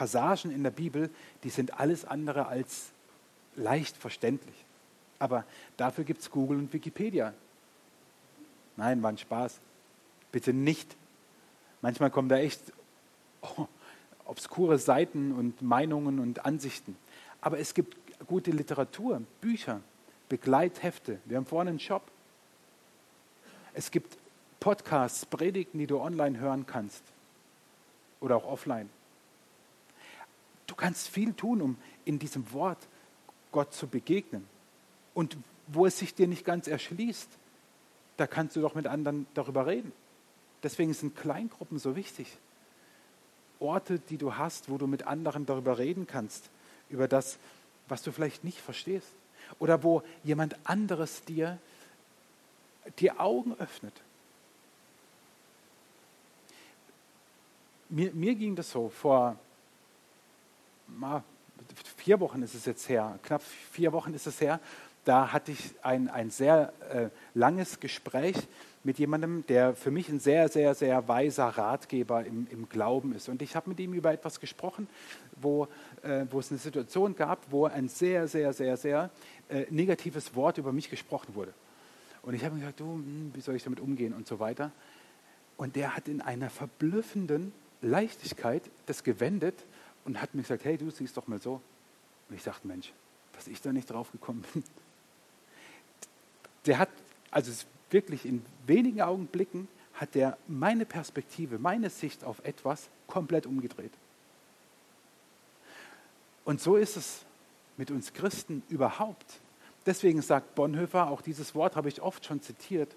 Passagen 0.00 0.50
in 0.50 0.62
der 0.62 0.70
Bibel, 0.70 1.10
die 1.44 1.50
sind 1.50 1.78
alles 1.78 2.06
andere 2.06 2.46
als 2.46 2.90
leicht 3.54 3.94
verständlich. 3.98 4.56
Aber 5.18 5.44
dafür 5.76 6.04
gibt 6.04 6.22
es 6.22 6.30
Google 6.30 6.56
und 6.56 6.72
Wikipedia. 6.72 7.34
Nein, 8.78 9.02
war 9.02 9.10
ein 9.10 9.18
Spaß. 9.18 9.60
Bitte 10.32 10.54
nicht. 10.54 10.96
Manchmal 11.82 12.10
kommen 12.10 12.30
da 12.30 12.38
echt 12.38 12.62
oh, 13.42 13.66
obskure 14.24 14.78
Seiten 14.78 15.32
und 15.32 15.60
Meinungen 15.60 16.18
und 16.18 16.46
Ansichten. 16.46 16.96
Aber 17.42 17.58
es 17.58 17.74
gibt 17.74 17.98
gute 18.26 18.52
Literatur, 18.52 19.20
Bücher, 19.42 19.82
Begleithefte. 20.30 21.18
Wir 21.26 21.36
haben 21.36 21.44
vorne 21.44 21.68
einen 21.68 21.78
Shop. 21.78 22.10
Es 23.74 23.90
gibt 23.90 24.16
Podcasts, 24.60 25.26
Predigten, 25.26 25.78
die 25.78 25.86
du 25.86 26.00
online 26.00 26.38
hören 26.38 26.64
kannst 26.66 27.02
oder 28.20 28.36
auch 28.36 28.46
offline. 28.46 28.88
Du 30.80 30.86
kannst 30.86 31.08
viel 31.08 31.34
tun, 31.34 31.60
um 31.60 31.76
in 32.06 32.18
diesem 32.18 32.54
Wort 32.54 32.78
Gott 33.52 33.74
zu 33.74 33.86
begegnen. 33.86 34.48
Und 35.12 35.36
wo 35.66 35.84
es 35.84 35.98
sich 35.98 36.14
dir 36.14 36.26
nicht 36.26 36.42
ganz 36.42 36.68
erschließt, 36.68 37.28
da 38.16 38.26
kannst 38.26 38.56
du 38.56 38.62
doch 38.62 38.74
mit 38.74 38.86
anderen 38.86 39.26
darüber 39.34 39.66
reden. 39.66 39.92
Deswegen 40.62 40.94
sind 40.94 41.14
Kleingruppen 41.14 41.78
so 41.78 41.96
wichtig. 41.96 42.34
Orte, 43.58 43.98
die 43.98 44.16
du 44.16 44.36
hast, 44.36 44.70
wo 44.70 44.78
du 44.78 44.86
mit 44.86 45.06
anderen 45.06 45.44
darüber 45.44 45.76
reden 45.76 46.06
kannst, 46.06 46.48
über 46.88 47.08
das, 47.08 47.36
was 47.86 48.02
du 48.02 48.10
vielleicht 48.10 48.42
nicht 48.42 48.58
verstehst 48.58 49.12
oder 49.58 49.82
wo 49.82 50.02
jemand 50.24 50.56
anderes 50.64 51.22
dir 51.24 51.58
die 53.00 53.12
Augen 53.12 53.54
öffnet. 53.58 53.92
Mir, 57.90 58.14
mir 58.14 58.34
ging 58.34 58.56
das 58.56 58.70
so, 58.70 58.88
vor 58.88 59.36
vier 61.96 62.20
Wochen 62.20 62.42
ist 62.42 62.54
es 62.54 62.64
jetzt 62.66 62.88
her, 62.88 63.18
knapp 63.22 63.42
vier 63.42 63.92
Wochen 63.92 64.14
ist 64.14 64.26
es 64.26 64.40
her, 64.40 64.60
da 65.04 65.32
hatte 65.32 65.52
ich 65.52 65.74
ein, 65.82 66.08
ein 66.08 66.30
sehr 66.30 66.72
äh, 66.90 67.08
langes 67.34 67.80
Gespräch 67.80 68.36
mit 68.84 68.98
jemandem, 68.98 69.44
der 69.46 69.74
für 69.74 69.90
mich 69.90 70.08
ein 70.08 70.20
sehr, 70.20 70.48
sehr, 70.48 70.74
sehr 70.74 71.06
weiser 71.08 71.48
Ratgeber 71.48 72.24
im, 72.24 72.46
im 72.50 72.68
Glauben 72.68 73.14
ist. 73.14 73.28
Und 73.28 73.42
ich 73.42 73.56
habe 73.56 73.68
mit 73.68 73.80
ihm 73.80 73.92
über 73.92 74.12
etwas 74.12 74.40
gesprochen, 74.40 74.88
wo, 75.40 75.68
äh, 76.02 76.26
wo 76.30 76.40
es 76.40 76.50
eine 76.50 76.58
Situation 76.58 77.14
gab, 77.14 77.38
wo 77.50 77.66
ein 77.66 77.88
sehr, 77.88 78.28
sehr, 78.28 78.52
sehr, 78.52 78.76
sehr 78.76 79.10
äh, 79.48 79.64
negatives 79.70 80.34
Wort 80.34 80.58
über 80.58 80.72
mich 80.72 80.88
gesprochen 80.90 81.34
wurde. 81.34 81.52
Und 82.22 82.34
ich 82.34 82.44
habe 82.44 82.54
mir 82.54 82.60
gesagt, 82.60 82.80
du, 82.80 82.84
hm, 82.84 83.32
wie 83.34 83.40
soll 83.40 83.56
ich 83.56 83.64
damit 83.64 83.80
umgehen 83.80 84.12
und 84.12 84.26
so 84.26 84.38
weiter. 84.38 84.70
Und 85.56 85.76
der 85.76 85.96
hat 85.96 86.08
in 86.08 86.20
einer 86.20 86.50
verblüffenden 86.50 87.52
Leichtigkeit 87.82 88.62
das 88.86 89.04
gewendet 89.04 89.54
und 90.04 90.20
hat 90.20 90.34
mir 90.34 90.42
gesagt, 90.42 90.64
hey, 90.64 90.76
du 90.76 90.90
siehst 90.90 91.16
doch 91.16 91.26
mal 91.26 91.40
so. 91.40 91.60
Und 92.28 92.36
ich 92.36 92.42
dachte, 92.42 92.66
Mensch, 92.66 92.92
dass 93.32 93.48
ich 93.48 93.60
da 93.60 93.72
nicht 93.72 93.90
drauf 93.90 94.12
gekommen 94.12 94.44
bin. 94.52 94.64
Der 96.66 96.78
hat, 96.78 96.90
also 97.30 97.52
wirklich 97.90 98.26
in 98.26 98.44
wenigen 98.66 99.00
Augenblicken, 99.00 99.68
hat 99.94 100.14
der 100.14 100.38
meine 100.46 100.86
Perspektive, 100.86 101.58
meine 101.58 101.90
Sicht 101.90 102.24
auf 102.24 102.44
etwas 102.44 102.88
komplett 103.06 103.46
umgedreht. 103.46 103.92
Und 106.44 106.60
so 106.60 106.76
ist 106.76 106.96
es 106.96 107.24
mit 107.76 107.90
uns 107.90 108.12
Christen 108.12 108.62
überhaupt. 108.68 109.40
Deswegen 109.86 110.22
sagt 110.22 110.54
Bonhoeffer, 110.54 111.08
auch 111.08 111.22
dieses 111.22 111.54
Wort 111.54 111.76
habe 111.76 111.88
ich 111.88 112.02
oft 112.02 112.24
schon 112.24 112.42
zitiert, 112.42 112.94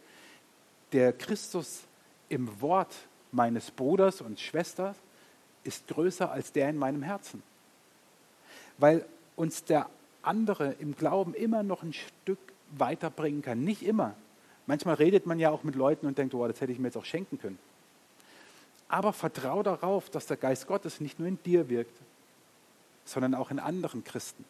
der 0.91 1.13
Christus 1.13 1.83
im 2.29 2.61
Wort 2.61 2.93
meines 3.31 3.71
Bruders 3.71 4.21
und 4.21 4.39
Schwesters 4.39 4.95
ist 5.63 5.87
größer 5.87 6.31
als 6.31 6.51
der 6.51 6.69
in 6.69 6.77
meinem 6.77 7.03
Herzen. 7.03 7.43
Weil 8.77 9.05
uns 9.35 9.63
der 9.63 9.89
andere 10.21 10.73
im 10.79 10.95
Glauben 10.95 11.33
immer 11.33 11.63
noch 11.63 11.83
ein 11.83 11.93
Stück 11.93 12.39
weiterbringen 12.71 13.41
kann. 13.41 13.63
Nicht 13.63 13.83
immer. 13.83 14.15
Manchmal 14.65 14.95
redet 14.95 15.25
man 15.25 15.39
ja 15.39 15.49
auch 15.49 15.63
mit 15.63 15.75
Leuten 15.75 16.05
und 16.07 16.17
denkt, 16.17 16.33
oh, 16.33 16.47
das 16.47 16.61
hätte 16.61 16.71
ich 16.71 16.79
mir 16.79 16.87
jetzt 16.87 16.97
auch 16.97 17.05
schenken 17.05 17.37
können. 17.37 17.59
Aber 18.87 19.11
vertrau 19.11 19.63
darauf, 19.63 20.09
dass 20.09 20.27
der 20.27 20.37
Geist 20.37 20.67
Gottes 20.67 21.01
nicht 21.01 21.19
nur 21.19 21.27
in 21.27 21.41
dir 21.43 21.69
wirkt, 21.69 21.97
sondern 23.05 23.35
auch 23.35 23.51
in 23.51 23.59
anderen 23.59 24.03
Christen. 24.03 24.45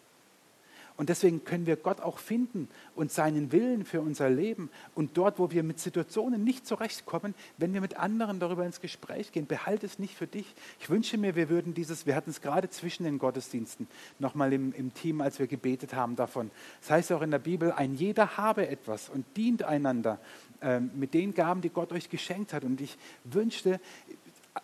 Und 0.95 1.09
deswegen 1.09 1.43
können 1.43 1.65
wir 1.65 1.75
Gott 1.75 2.01
auch 2.01 2.19
finden 2.19 2.69
und 2.95 3.11
seinen 3.11 3.51
Willen 3.51 3.83
für 3.83 4.01
unser 4.01 4.29
Leben. 4.29 4.69
Und 4.93 5.17
dort, 5.17 5.39
wo 5.39 5.49
wir 5.49 5.63
mit 5.63 5.79
Situationen 5.79 6.43
nicht 6.43 6.67
zurechtkommen, 6.67 7.33
wenn 7.57 7.73
wir 7.73 7.81
mit 7.81 7.97
anderen 7.97 8.39
darüber 8.39 8.63
ins 8.63 8.79
Gespräch 8.79 9.31
gehen, 9.31 9.47
behalte 9.47 9.87
es 9.87 9.97
nicht 9.97 10.15
für 10.15 10.27
dich. 10.27 10.53
Ich 10.79 10.91
wünsche 10.91 11.17
mir, 11.17 11.35
wir 11.35 11.49
würden 11.49 11.73
dieses, 11.73 12.05
wir 12.05 12.15
hatten 12.15 12.29
es 12.29 12.41
gerade 12.41 12.69
zwischen 12.69 13.05
den 13.05 13.17
Gottesdiensten 13.17 13.87
nochmal 14.19 14.53
im, 14.53 14.71
im 14.73 14.93
Team, 14.93 15.21
als 15.21 15.39
wir 15.39 15.47
gebetet 15.47 15.95
haben 15.95 16.15
davon. 16.15 16.51
Das 16.81 16.91
heißt 16.91 17.11
auch 17.13 17.23
in 17.23 17.31
der 17.31 17.39
Bibel, 17.39 17.71
ein 17.71 17.95
jeder 17.95 18.37
habe 18.37 18.67
etwas 18.67 19.09
und 19.09 19.25
dient 19.35 19.63
einander 19.63 20.19
äh, 20.61 20.79
mit 20.79 21.15
den 21.15 21.33
Gaben, 21.33 21.61
die 21.61 21.69
Gott 21.69 21.91
euch 21.91 22.09
geschenkt 22.09 22.53
hat. 22.53 22.63
Und 22.63 22.79
ich 22.81 22.97
wünschte, 23.23 23.79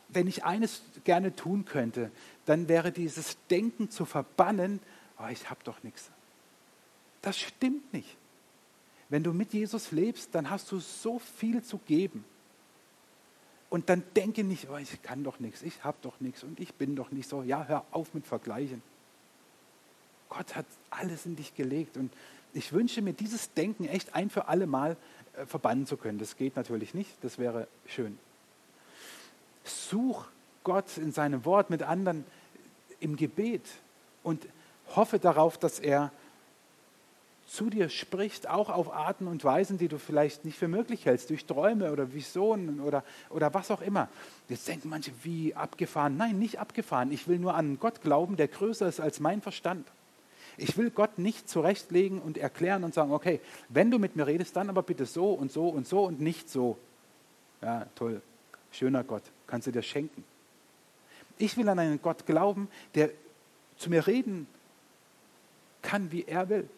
wenn 0.09 0.27
ich 0.27 0.45
eines 0.45 0.83
gerne 1.03 1.35
tun 1.35 1.65
könnte, 1.65 2.11
dann 2.45 2.67
wäre 2.67 2.91
dieses 2.91 3.37
Denken 3.49 3.89
zu 3.89 4.05
verbannen, 4.05 4.79
oh, 5.17 5.27
ich 5.31 5.49
habe 5.49 5.61
doch 5.63 5.81
nichts. 5.81 6.11
Das 7.21 7.38
stimmt 7.38 7.93
nicht. 7.93 8.17
Wenn 9.10 9.23
du 9.23 9.34
mit 9.34 9.53
Jesus 9.53 9.91
lebst, 9.91 10.34
dann 10.36 10.49
hast 10.49 10.71
du 10.71 10.79
so 10.79 11.19
viel 11.19 11.63
zu 11.63 11.79
geben. 11.79 12.23
Und 13.69 13.89
dann 13.89 14.03
denke 14.15 14.43
nicht, 14.43 14.69
oh, 14.69 14.77
ich 14.77 15.01
kann 15.01 15.23
doch 15.23 15.39
nichts, 15.39 15.62
ich 15.62 15.84
habe 15.84 15.97
doch 16.01 16.19
nichts 16.19 16.43
und 16.43 16.60
ich 16.60 16.73
bin 16.73 16.95
doch 16.95 17.12
nicht 17.12 17.29
so. 17.29 17.43
Ja, 17.43 17.65
hör 17.65 17.86
auf 17.91 18.13
mit 18.13 18.25
Vergleichen. 18.25 18.82
Gott 20.27 20.55
hat 20.55 20.65
alles 20.89 21.25
in 21.25 21.36
dich 21.36 21.55
gelegt 21.55 21.97
und 21.97 22.12
ich 22.53 22.73
wünsche 22.73 23.01
mir 23.01 23.13
dieses 23.13 23.53
Denken 23.53 23.86
echt 23.86 24.15
ein 24.15 24.29
für 24.29 24.47
alle 24.47 24.67
Mal 24.67 24.97
äh, 25.36 25.45
verbannen 25.45 25.86
zu 25.86 25.97
können. 25.97 26.17
Das 26.17 26.36
geht 26.36 26.55
natürlich 26.55 26.93
nicht, 26.93 27.12
das 27.21 27.38
wäre 27.38 27.67
schön. 27.86 28.17
Such 29.63 30.25
Gott 30.63 30.97
in 30.97 31.12
seinem 31.12 31.45
Wort 31.45 31.69
mit 31.69 31.84
anderen 31.84 32.25
im 32.99 33.15
Gebet 33.15 33.63
und 34.23 34.47
hoffe 34.95 35.19
darauf, 35.19 35.58
dass 35.58 35.79
er 35.79 36.12
zu 37.49 37.71
dir 37.71 37.89
spricht, 37.89 38.47
auch 38.47 38.69
auf 38.69 38.93
Arten 38.93 39.27
und 39.27 39.43
Weisen, 39.43 39.79
die 39.79 39.88
du 39.88 39.97
vielleicht 39.97 40.45
nicht 40.45 40.57
für 40.57 40.67
möglich 40.67 41.05
hältst, 41.05 41.31
durch 41.31 41.45
Träume 41.45 41.91
oder 41.91 42.13
Visionen 42.13 42.79
oder, 42.79 43.03
oder 43.29 43.53
was 43.53 43.71
auch 43.71 43.81
immer. 43.81 44.07
Jetzt 44.49 44.67
denken 44.67 44.89
manche, 44.89 45.12
wie 45.23 45.55
abgefahren. 45.55 46.15
Nein, 46.15 46.38
nicht 46.38 46.59
abgefahren. 46.59 47.12
Ich 47.12 47.27
will 47.27 47.39
nur 47.39 47.55
an 47.55 47.79
Gott 47.79 48.01
glauben, 48.01 48.38
der 48.38 48.47
größer 48.47 48.88
ist 48.88 48.99
als 48.99 49.19
mein 49.19 49.41
Verstand. 49.41 49.88
Ich 50.57 50.77
will 50.77 50.91
Gott 50.91 51.17
nicht 51.17 51.49
zurechtlegen 51.49 52.21
und 52.21 52.38
erklären 52.38 52.83
und 52.83 52.93
sagen, 52.93 53.12
okay, 53.12 53.41
wenn 53.69 53.89
du 53.89 53.97
mit 53.97 54.15
mir 54.15 54.27
redest, 54.27 54.55
dann 54.55 54.69
aber 54.69 54.83
bitte 54.83 55.07
so 55.07 55.31
und 55.31 55.51
so 55.51 55.69
und 55.69 55.88
so 55.88 56.03
und 56.03 56.21
nicht 56.21 56.49
so. 56.49 56.77
Ja, 57.62 57.88
toll, 57.95 58.21
schöner 58.71 59.03
Gott, 59.03 59.23
kannst 59.47 59.65
du 59.65 59.71
dir 59.71 59.81
schenken. 59.81 60.23
Ich 61.39 61.57
will 61.57 61.67
an 61.67 61.79
einen 61.79 62.01
Gott 62.01 62.27
glauben, 62.27 62.67
der 62.93 63.09
zu 63.77 63.89
mir 63.89 64.05
reden 64.05 64.45
kann, 65.81 66.12
wie 66.12 66.25
er 66.25 66.49
will 66.49 66.69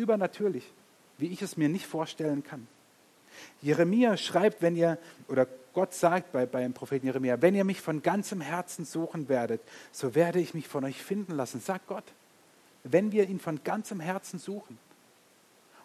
übernatürlich, 0.00 0.72
wie 1.18 1.28
ich 1.28 1.42
es 1.42 1.56
mir 1.56 1.68
nicht 1.68 1.86
vorstellen 1.86 2.42
kann. 2.42 2.66
Jeremia 3.62 4.16
schreibt, 4.16 4.62
wenn 4.62 4.76
ihr, 4.76 4.98
oder 5.28 5.46
Gott 5.72 5.94
sagt 5.94 6.32
bei, 6.32 6.46
beim 6.46 6.72
Propheten 6.72 7.06
Jeremia, 7.06 7.40
wenn 7.40 7.54
ihr 7.54 7.64
mich 7.64 7.80
von 7.80 8.02
ganzem 8.02 8.40
Herzen 8.40 8.84
suchen 8.84 9.28
werdet, 9.28 9.60
so 9.92 10.14
werde 10.14 10.40
ich 10.40 10.54
mich 10.54 10.66
von 10.66 10.84
euch 10.84 11.02
finden 11.02 11.36
lassen, 11.36 11.60
sagt 11.60 11.86
Gott. 11.86 12.04
Wenn 12.82 13.12
wir 13.12 13.28
ihn 13.28 13.38
von 13.38 13.62
ganzem 13.62 14.00
Herzen 14.00 14.38
suchen. 14.38 14.78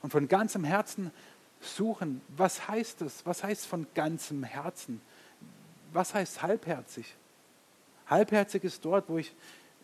Und 0.02 0.12
von 0.12 0.28
ganzem 0.28 0.64
Herzen 0.64 1.12
suchen, 1.62 2.22
was 2.30 2.68
heißt 2.68 3.02
das? 3.02 3.26
Was 3.26 3.44
heißt 3.44 3.66
von 3.66 3.88
ganzem 3.96 4.44
Herzen? 4.44 5.02
Was 5.94 6.14
heißt 6.14 6.42
halbherzig? 6.42 7.16
Halbherzig 8.08 8.64
ist 8.64 8.86
dort, 8.86 9.10
wo 9.10 9.18
ich 9.18 9.34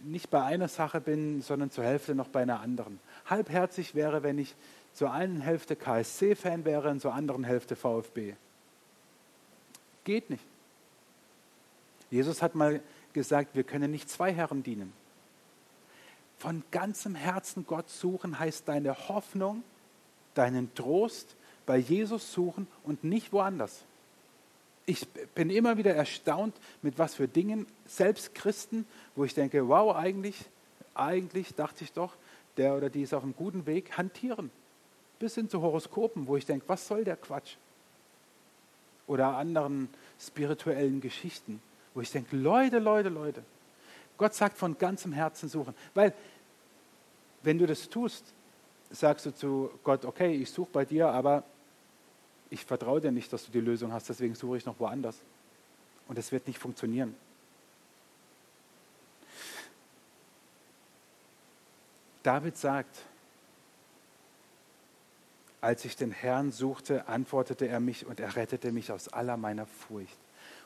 nicht 0.04 0.30
bei 0.30 0.44
einer 0.44 0.68
Sache 0.68 1.02
bin, 1.02 1.42
sondern 1.42 1.70
zur 1.70 1.84
Hälfte 1.84 2.16
noch 2.16 2.28
bei 2.28 2.42
einer 2.42 2.60
anderen 2.60 3.00
halbherzig 3.32 3.96
wäre, 3.96 4.22
wenn 4.22 4.38
ich 4.38 4.56
zur 4.94 5.12
einen 5.12 5.42
Hälfte 5.42 5.76
KSC-Fan 5.76 6.66
wäre 6.66 6.90
und 6.90 7.02
zur 7.02 7.14
anderen 7.14 7.44
Hälfte 7.44 7.76
VfB. 7.76 8.36
Geht 10.04 10.30
nicht. 10.30 10.44
Jesus 12.12 12.42
hat 12.42 12.56
mal 12.56 12.82
gesagt, 13.14 13.56
wir 13.56 13.64
können 13.64 13.90
nicht 13.90 14.10
zwei 14.10 14.34
Herren 14.34 14.64
dienen. 14.64 14.94
Von 16.38 16.64
ganzem 16.72 17.16
Herzen 17.16 17.66
Gott 17.66 17.90
suchen 17.90 18.40
heißt 18.40 18.68
deine 18.68 19.08
Hoffnung, 19.08 19.64
deinen 20.34 20.74
Trost 20.76 21.36
bei 21.66 21.78
Jesus 21.78 22.34
suchen 22.34 22.68
und 22.84 23.04
nicht 23.04 23.32
woanders. 23.32 23.84
Ich 24.86 25.08
bin 25.08 25.50
immer 25.50 25.78
wieder 25.78 25.94
erstaunt, 25.94 26.56
mit 26.82 26.98
was 26.98 27.16
für 27.16 27.28
Dingen, 27.28 27.68
selbst 27.86 28.34
Christen, 28.34 28.86
wo 29.16 29.24
ich 29.24 29.36
denke, 29.36 29.68
wow, 29.68 29.96
eigentlich, 29.96 30.36
eigentlich 30.96 31.54
dachte 31.54 31.84
ich 31.84 31.94
doch, 31.94 32.16
der 32.58 32.76
oder 32.76 32.90
die 32.90 33.02
ist 33.02 33.14
auf 33.14 33.24
einem 33.24 33.36
guten 33.36 33.66
Weg, 33.66 33.98
hantieren. 33.98 34.52
Bis 35.20 35.36
hin 35.36 35.50
zu 35.50 35.62
Horoskopen, 35.62 36.28
wo 36.28 36.38
ich 36.38 36.46
denke, 36.46 36.68
was 36.68 36.88
soll 36.88 37.04
der 37.04 37.16
Quatsch? 37.16 37.56
Oder 39.08 39.38
anderen 39.38 39.90
spirituellen 40.20 41.02
Geschichten, 41.02 41.62
wo 41.94 42.02
ich 42.02 42.12
denke, 42.12 42.36
Leute, 42.36 42.80
Leute, 42.80 43.10
Leute, 43.10 43.44
Gott 44.18 44.34
sagt 44.34 44.58
von 44.58 44.78
ganzem 44.78 45.14
Herzen 45.14 45.50
suchen. 45.50 45.74
Weil, 45.94 46.14
wenn 47.44 47.58
du 47.58 47.66
das 47.66 47.90
tust, 47.90 48.24
sagst 48.92 49.26
du 49.26 49.34
zu 49.34 49.72
Gott, 49.84 50.06
okay, 50.06 50.36
ich 50.36 50.52
suche 50.52 50.70
bei 50.72 50.86
dir, 50.86 51.10
aber 51.10 51.44
ich 52.50 52.66
vertraue 52.66 53.02
dir 53.02 53.12
nicht, 53.12 53.32
dass 53.34 53.46
du 53.46 53.52
die 53.52 53.62
Lösung 53.62 53.92
hast, 53.94 54.10
deswegen 54.10 54.36
suche 54.36 54.58
ich 54.58 54.66
noch 54.66 54.80
woanders. 54.80 55.18
Und 56.08 56.20
es 56.20 56.32
wird 56.32 56.48
nicht 56.48 56.60
funktionieren. 56.60 57.16
David 62.24 62.58
sagt, 62.58 63.06
als 65.62 65.86
ich 65.86 65.96
den 65.96 66.12
Herrn 66.12 66.52
suchte, 66.52 67.08
antwortete 67.08 67.68
er 67.68 67.80
mich 67.80 68.06
und 68.06 68.20
er 68.20 68.36
rettete 68.36 68.72
mich 68.72 68.92
aus 68.92 69.10
aller 69.10 69.38
meiner 69.38 69.68
Furcht. 69.68 70.18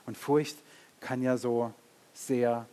Und 0.06 0.16
Furcht 0.16 0.56
kann 1.00 1.22
ja 1.22 1.36
so 1.36 1.72
sehr 2.14 2.66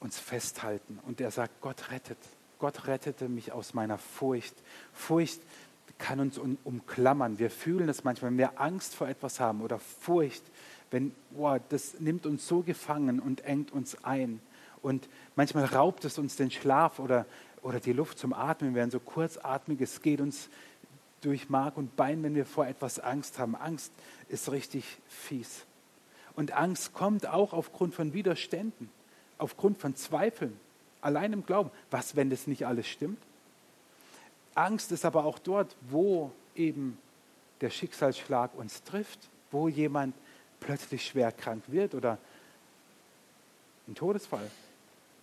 uns 0.00 0.18
festhalten. 0.18 1.00
Und 1.06 1.20
er 1.20 1.30
sagt, 1.30 1.60
Gott 1.60 1.90
rettet. 1.90 2.18
Gott 2.58 2.86
rettete 2.86 3.28
mich 3.28 3.52
aus 3.52 3.74
meiner 3.74 3.98
Furcht. 3.98 4.54
Furcht 4.92 5.40
kann 5.98 6.20
uns 6.20 6.38
umklammern. 6.38 7.38
Wir 7.38 7.50
fühlen 7.50 7.86
das 7.86 8.04
manchmal, 8.04 8.30
wenn 8.30 8.38
wir 8.38 8.60
Angst 8.60 8.94
vor 8.94 9.08
etwas 9.08 9.40
haben 9.40 9.62
oder 9.62 9.78
Furcht, 9.78 10.42
wenn, 10.90 11.14
boah, 11.30 11.60
das 11.68 11.98
nimmt 12.00 12.26
uns 12.26 12.46
so 12.46 12.62
gefangen 12.62 13.20
und 13.20 13.44
engt 13.44 13.72
uns 13.72 14.04
ein. 14.04 14.40
Und 14.84 15.08
manchmal 15.34 15.64
raubt 15.64 16.04
es 16.04 16.18
uns 16.18 16.36
den 16.36 16.50
Schlaf 16.50 16.98
oder, 16.98 17.24
oder 17.62 17.80
die 17.80 17.94
Luft 17.94 18.18
zum 18.18 18.34
Atmen. 18.34 18.74
Wir 18.74 18.80
werden 18.80 18.90
so 18.90 19.00
kurzatmig. 19.00 19.80
Es 19.80 20.02
geht 20.02 20.20
uns 20.20 20.50
durch 21.22 21.48
Mark 21.48 21.78
und 21.78 21.96
Bein, 21.96 22.22
wenn 22.22 22.34
wir 22.34 22.44
vor 22.44 22.66
etwas 22.66 23.00
Angst 23.00 23.38
haben. 23.38 23.56
Angst 23.56 23.90
ist 24.28 24.52
richtig 24.52 24.84
fies. 25.08 25.64
Und 26.36 26.52
Angst 26.52 26.92
kommt 26.92 27.26
auch 27.26 27.54
aufgrund 27.54 27.94
von 27.94 28.12
Widerständen, 28.12 28.90
aufgrund 29.38 29.78
von 29.78 29.96
Zweifeln, 29.96 30.54
allein 31.00 31.32
im 31.32 31.46
Glauben. 31.46 31.70
Was, 31.90 32.14
wenn 32.14 32.28
das 32.28 32.46
nicht 32.46 32.66
alles 32.66 32.86
stimmt? 32.86 33.22
Angst 34.54 34.92
ist 34.92 35.06
aber 35.06 35.24
auch 35.24 35.38
dort, 35.38 35.74
wo 35.88 36.30
eben 36.54 36.98
der 37.62 37.70
Schicksalsschlag 37.70 38.54
uns 38.54 38.82
trifft, 38.82 39.30
wo 39.50 39.66
jemand 39.66 40.14
plötzlich 40.60 41.06
schwer 41.06 41.32
krank 41.32 41.62
wird 41.68 41.94
oder 41.94 42.18
ein 43.88 43.94
Todesfall. 43.94 44.50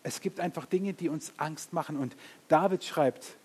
Es 0.04 0.22
gibt 0.22 0.40
einfach 0.40 0.66
Dinge, 0.66 0.94
die 0.94 1.10
uns 1.10 1.34
Angst 1.38 1.74
machen. 1.74 1.98
Und 1.98 2.16
David 2.48 2.84
schreibt, 2.84 3.36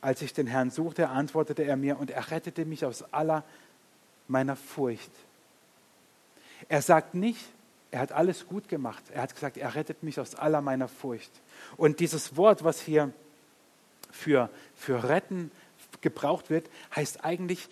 als 0.00 0.22
ich 0.22 0.32
den 0.32 0.46
Herrn 0.46 0.70
suchte, 0.70 1.08
antwortete 1.08 1.64
er 1.64 1.76
mir 1.76 1.98
und 1.98 2.10
er 2.10 2.30
rettete 2.30 2.64
mich 2.64 2.84
aus 2.84 3.02
aller 3.12 3.44
meiner 4.28 4.56
Furcht. 4.56 5.10
Er 6.68 6.82
sagt 6.82 7.14
nicht, 7.14 7.40
er 7.90 8.00
hat 8.00 8.12
alles 8.12 8.46
gut 8.46 8.68
gemacht. 8.68 9.02
Er 9.12 9.22
hat 9.22 9.34
gesagt, 9.34 9.56
er 9.56 9.74
rettet 9.74 10.02
mich 10.02 10.20
aus 10.20 10.34
aller 10.34 10.60
meiner 10.60 10.88
Furcht. 10.88 11.30
Und 11.76 12.00
dieses 12.00 12.36
Wort, 12.36 12.64
was 12.64 12.80
hier 12.80 13.12
für, 14.10 14.50
für 14.74 15.08
retten 15.08 15.50
gebraucht 16.00 16.50
wird, 16.50 16.68
heißt 16.94 17.24
eigentlich 17.24 17.68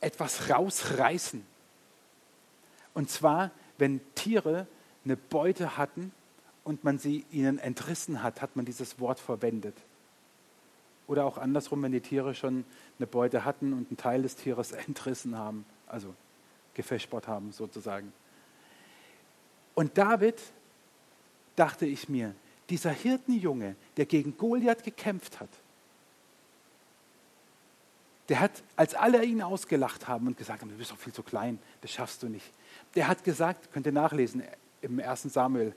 etwas 0.00 0.50
rausreißen. 0.50 1.44
Und 2.94 3.10
zwar, 3.10 3.50
wenn 3.78 4.00
Tiere 4.14 4.66
eine 5.04 5.16
Beute 5.16 5.76
hatten 5.76 6.12
und 6.66 6.82
man 6.82 6.98
sie 6.98 7.24
ihnen 7.30 7.60
entrissen 7.60 8.24
hat, 8.24 8.42
hat 8.42 8.56
man 8.56 8.64
dieses 8.64 8.98
Wort 8.98 9.20
verwendet. 9.20 9.76
Oder 11.06 11.24
auch 11.24 11.38
andersrum, 11.38 11.80
wenn 11.84 11.92
die 11.92 12.00
Tiere 12.00 12.34
schon 12.34 12.64
eine 12.98 13.06
Beute 13.06 13.44
hatten 13.44 13.72
und 13.72 13.88
einen 13.88 13.96
Teil 13.96 14.22
des 14.22 14.34
Tieres 14.34 14.72
entrissen 14.86 15.38
haben, 15.38 15.64
also 15.86 16.12
gefeschbort 16.74 17.28
haben 17.28 17.52
sozusagen. 17.52 18.12
Und 19.76 19.96
David, 19.96 20.42
dachte 21.54 21.86
ich 21.86 22.08
mir, 22.08 22.34
dieser 22.68 22.90
Hirtenjunge, 22.90 23.76
der 23.96 24.06
gegen 24.06 24.36
Goliath 24.36 24.82
gekämpft 24.82 25.38
hat, 25.38 25.48
der 28.28 28.40
hat, 28.40 28.64
als 28.74 28.94
alle 28.94 29.24
ihn 29.24 29.40
ausgelacht 29.40 30.08
haben 30.08 30.26
und 30.26 30.36
gesagt 30.36 30.62
haben, 30.62 30.68
du 30.68 30.76
bist 30.76 30.90
doch 30.90 30.98
viel 30.98 31.12
zu 31.12 31.22
klein, 31.22 31.60
das 31.82 31.92
schaffst 31.92 32.24
du 32.24 32.28
nicht. 32.28 32.52
Der 32.96 33.06
hat 33.06 33.22
gesagt, 33.22 33.72
könnt 33.72 33.86
ihr 33.86 33.92
nachlesen 33.92 34.42
im 34.80 34.98
1. 34.98 35.22
Samuel, 35.22 35.72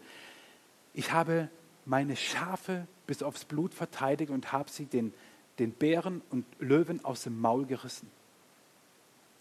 ich 0.94 1.12
habe 1.12 1.50
meine 1.86 2.16
Schafe 2.16 2.88
bis 3.08 3.24
aufs 3.24 3.46
Blut 3.46 3.74
verteidigt 3.74 4.32
und 4.32 4.52
habe 4.52 4.70
sie 4.70 4.86
den 4.86 5.14
den 5.60 5.72
Bären 5.72 6.22
und 6.30 6.46
Löwen 6.60 7.04
aus 7.06 7.24
dem 7.24 7.40
Maul 7.40 7.66
gerissen. 7.66 8.10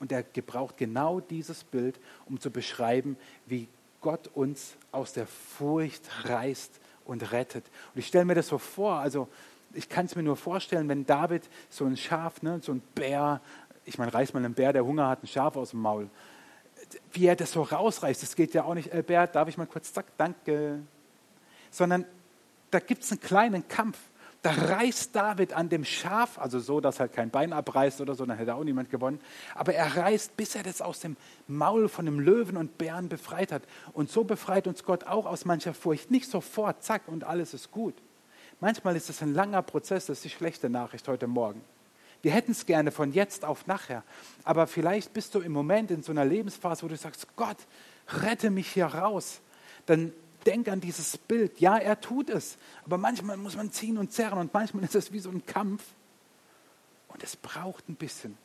Und 0.00 0.12
er 0.12 0.22
gebraucht 0.22 0.76
genau 0.76 1.20
dieses 1.20 1.64
Bild, 1.64 1.98
um 2.26 2.38
zu 2.40 2.50
beschreiben, 2.50 3.16
wie 3.46 3.68
Gott 4.00 4.28
uns 4.34 4.76
aus 4.92 5.12
der 5.12 5.26
Furcht 5.26 6.02
reißt 6.24 6.80
und 7.04 7.32
rettet. 7.32 7.64
Und 7.94 8.00
ich 8.00 8.06
stelle 8.06 8.24
mir 8.24 8.34
das 8.34 8.48
so 8.48 8.58
vor, 8.58 8.94
also 8.94 9.28
ich 9.74 9.88
kann 9.88 10.06
es 10.06 10.14
mir 10.14 10.22
nur 10.22 10.36
vorstellen, 10.36 10.88
wenn 10.88 11.04
David 11.04 11.48
so 11.68 11.84
ein 11.84 11.96
Schaf, 11.96 12.42
ne, 12.42 12.60
so 12.62 12.72
ein 12.72 12.82
Bär, 12.94 13.40
ich 13.84 13.98
meine, 13.98 14.12
reißt 14.14 14.34
mal 14.34 14.44
einen 14.44 14.54
Bär, 14.54 14.72
der 14.72 14.84
Hunger 14.84 15.08
hat, 15.08 15.22
ein 15.22 15.26
Schaf 15.26 15.56
aus 15.56 15.70
dem 15.70 15.80
Maul, 15.80 16.08
wie 17.12 17.26
er 17.26 17.36
das 17.36 17.52
so 17.52 17.62
rausreißt, 17.62 18.22
das 18.22 18.36
geht 18.36 18.54
ja 18.54 18.64
auch 18.64 18.74
nicht, 18.74 18.92
äh, 18.92 19.02
Bär, 19.02 19.26
darf 19.26 19.48
ich 19.48 19.58
mal 19.58 19.66
kurz, 19.66 19.92
zack, 19.92 20.06
danke, 20.16 20.80
sondern 21.70 22.04
da 22.70 22.80
gibt 22.80 23.02
es 23.02 23.10
einen 23.10 23.20
kleinen 23.20 23.68
Kampf. 23.68 23.98
Da 24.42 24.52
reißt 24.52 25.16
David 25.16 25.52
an 25.52 25.68
dem 25.68 25.84
Schaf, 25.84 26.38
also 26.38 26.60
so, 26.60 26.80
dass 26.80 27.00
halt 27.00 27.12
kein 27.12 27.30
Bein 27.30 27.52
abreißt 27.52 28.00
oder 28.00 28.14
so, 28.14 28.24
dann 28.24 28.38
hätte 28.38 28.54
auch 28.54 28.62
niemand 28.62 28.88
gewonnen. 28.88 29.20
Aber 29.54 29.74
er 29.74 29.96
reißt, 29.96 30.36
bis 30.36 30.54
er 30.54 30.62
das 30.62 30.80
aus 30.80 31.00
dem 31.00 31.16
Maul 31.48 31.88
von 31.88 32.04
dem 32.04 32.20
Löwen 32.20 32.56
und 32.56 32.78
Bären 32.78 33.08
befreit 33.08 33.50
hat. 33.50 33.62
Und 33.94 34.10
so 34.10 34.22
befreit 34.22 34.68
uns 34.68 34.84
Gott 34.84 35.04
auch 35.04 35.26
aus 35.26 35.44
mancher 35.44 35.74
Furcht. 35.74 36.12
Nicht 36.12 36.30
sofort, 36.30 36.84
zack, 36.84 37.08
und 37.08 37.24
alles 37.24 37.52
ist 37.52 37.72
gut. 37.72 37.94
Manchmal 38.60 38.94
ist 38.94 39.10
es 39.10 39.22
ein 39.22 39.34
langer 39.34 39.62
Prozess, 39.62 40.06
das 40.06 40.18
ist 40.18 40.24
die 40.24 40.30
schlechte 40.30 40.70
Nachricht 40.70 41.08
heute 41.08 41.26
Morgen. 41.26 41.60
Wir 42.22 42.32
hätten 42.32 42.52
es 42.52 42.66
gerne 42.66 42.90
von 42.90 43.12
jetzt 43.12 43.44
auf 43.44 43.66
nachher. 43.66 44.02
Aber 44.44 44.66
vielleicht 44.66 45.12
bist 45.12 45.34
du 45.34 45.40
im 45.40 45.52
Moment 45.52 45.90
in 45.90 46.02
so 46.02 46.12
einer 46.12 46.24
Lebensphase, 46.24 46.82
wo 46.84 46.88
du 46.88 46.96
sagst, 46.96 47.26
Gott, 47.36 47.56
rette 48.22 48.50
mich 48.50 48.68
hier 48.68 48.86
raus. 48.86 49.40
Dann 49.86 50.12
denk 50.46 50.68
an 50.68 50.80
dieses 50.80 51.18
Bild. 51.18 51.60
Ja, 51.60 51.76
er 51.78 52.00
tut 52.00 52.30
es. 52.30 52.58
Aber 52.84 52.98
manchmal 52.98 53.36
muss 53.36 53.56
man 53.56 53.72
ziehen 53.72 53.98
und 53.98 54.12
zerren 54.12 54.38
und 54.38 54.52
manchmal 54.52 54.84
ist 54.84 54.94
es 54.94 55.12
wie 55.12 55.20
so 55.20 55.30
ein 55.30 55.44
Kampf. 55.46 55.82
Und 57.08 57.22
es 57.22 57.36
braucht 57.36 57.88
ein 57.88 57.94
bisschen. 57.94 58.36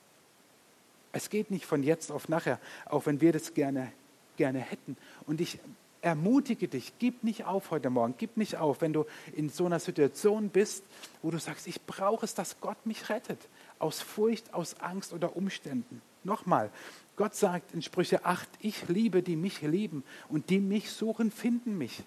Es 1.12 1.30
geht 1.30 1.52
nicht 1.52 1.66
von 1.66 1.84
jetzt 1.84 2.12
auf 2.12 2.28
nachher, 2.28 2.60
auch 2.86 3.06
wenn 3.06 3.22
wir 3.22 3.32
das 3.32 3.54
gerne, 3.54 3.92
gerne 4.36 4.60
hätten. 4.60 4.98
Und 5.28 5.42
ich 5.42 5.60
ermutige 6.02 6.68
dich, 6.68 6.94
gib 7.00 7.24
nicht 7.24 7.46
auf 7.46 7.72
heute 7.72 7.90
Morgen, 7.90 8.16
gib 8.18 8.36
nicht 8.36 8.58
auf, 8.58 8.82
wenn 8.82 8.94
du 8.94 9.06
in 9.34 9.50
so 9.50 9.66
einer 9.66 9.80
Situation 9.80 10.50
bist, 10.50 10.84
wo 11.22 11.32
du 11.32 11.40
sagst, 11.40 11.66
ich 11.68 11.82
brauche 11.86 12.26
es, 12.26 12.34
dass 12.34 12.60
Gott 12.60 12.86
mich 12.86 13.10
rettet, 13.10 13.40
aus 13.80 14.02
Furcht, 14.02 14.54
aus 14.54 14.80
Angst 14.82 15.14
oder 15.14 15.36
Umständen. 15.38 16.02
Nochmal, 16.24 16.72
Gott 17.16 17.36
sagt 17.36 17.74
in 17.74 17.82
Sprüche 17.82 18.26
8, 18.26 18.50
ich 18.60 18.88
liebe, 18.88 19.22
die 19.22 19.36
mich 19.36 19.62
lieben 19.62 20.04
und 20.30 20.50
die 20.50 20.60
mich 20.60 20.92
suchen, 20.92 21.30
finden 21.30 21.78
mich. 21.78 22.04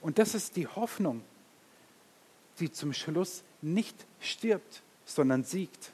Und 0.00 0.18
das 0.18 0.34
ist 0.34 0.56
die 0.56 0.66
Hoffnung, 0.66 1.22
die 2.58 2.70
zum 2.72 2.92
Schluss 2.92 3.44
nicht 3.62 3.94
stirbt, 4.20 4.82
sondern 5.04 5.44
siegt. 5.44 5.92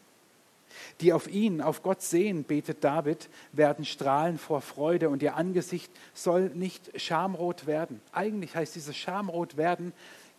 Die 1.03 1.13
auf 1.13 1.29
ihn, 1.29 1.61
auf 1.61 1.83
Gott 1.83 2.01
sehen, 2.01 2.45
betet 2.45 2.83
David, 2.83 3.29
werden 3.53 3.85
strahlen 3.85 4.39
vor 4.39 4.63
Freude 4.63 5.11
und 5.11 5.23
ihr 5.23 5.37
Angesicht 5.37 5.93
soll 6.15 6.49
nicht 6.55 6.99
schamrot 6.99 7.67
werden. 7.67 8.01
Eigentlich 8.13 8.57
heißt 8.57 8.75
dieses 8.75 8.97
schamrot 8.97 9.59
werden, 9.59 9.93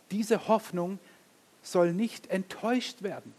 diese 0.10 0.48
Hoffnung 0.48 0.98
soll 1.62 1.94
nicht 1.94 2.28
enttäuscht 2.28 3.04
werden 3.04 3.36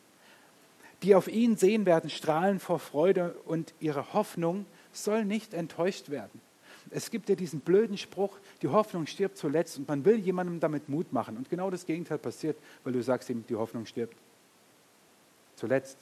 die 1.05 1.15
auf 1.15 1.29
ihn 1.29 1.57
sehen 1.57 1.85
werden, 1.85 2.09
strahlen 2.09 2.59
vor 2.59 2.79
Freude 2.79 3.35
und 3.45 3.75
ihre 3.79 4.15
Hoffnung 4.15 4.65
soll 4.93 5.25
nicht 5.25 5.53
enttäuscht 5.53 6.09
werden. 6.09 6.41
Es 6.91 7.11
gibt 7.11 7.29
ja 7.29 7.35
diesen 7.35 7.61
blöden 7.61 7.99
Spruch, 7.99 8.39
die 8.63 8.69
Hoffnung 8.69 9.07
stirbt 9.07 9.37
zuletzt 9.37 9.79
und 9.79 9.89
man 9.89 10.05
will 10.05 10.19
jemandem 10.19 10.61
damit 10.61 10.89
Mut 10.89 11.13
machen. 11.13 11.37
Und 11.37 11.51
genau 11.51 11.71
das 11.71 11.87
Gegenteil 11.87 12.19
passiert, 12.19 12.57
weil 12.85 12.93
du 12.93 13.03
sagst 13.03 13.29
ihm, 13.29 13.45
die 13.49 13.55
Hoffnung 13.55 13.87
stirbt. 13.87 14.17
Zuletzt. 15.57 15.99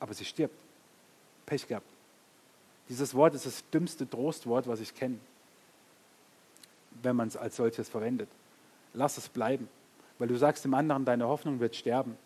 Aber 0.00 0.14
sie 0.14 0.24
stirbt. 0.24 0.58
Pech 1.46 1.66
gehabt. 1.68 1.86
Dieses 2.88 3.14
Wort 3.14 3.34
ist 3.34 3.46
das 3.46 3.62
dümmste 3.70 4.08
Trostwort, 4.08 4.66
was 4.66 4.80
ich 4.80 4.94
kenne, 4.94 5.18
wenn 7.02 7.16
man 7.16 7.28
es 7.28 7.36
als 7.36 7.56
solches 7.56 7.88
verwendet. 7.88 8.28
Lass 8.92 9.16
es 9.16 9.28
bleiben, 9.28 9.68
weil 10.18 10.28
du 10.28 10.36
sagst 10.36 10.64
dem 10.64 10.74
anderen, 10.74 11.04
deine 11.04 11.26
Hoffnung 11.26 11.60
wird 11.60 11.76
sterben. 11.76 12.16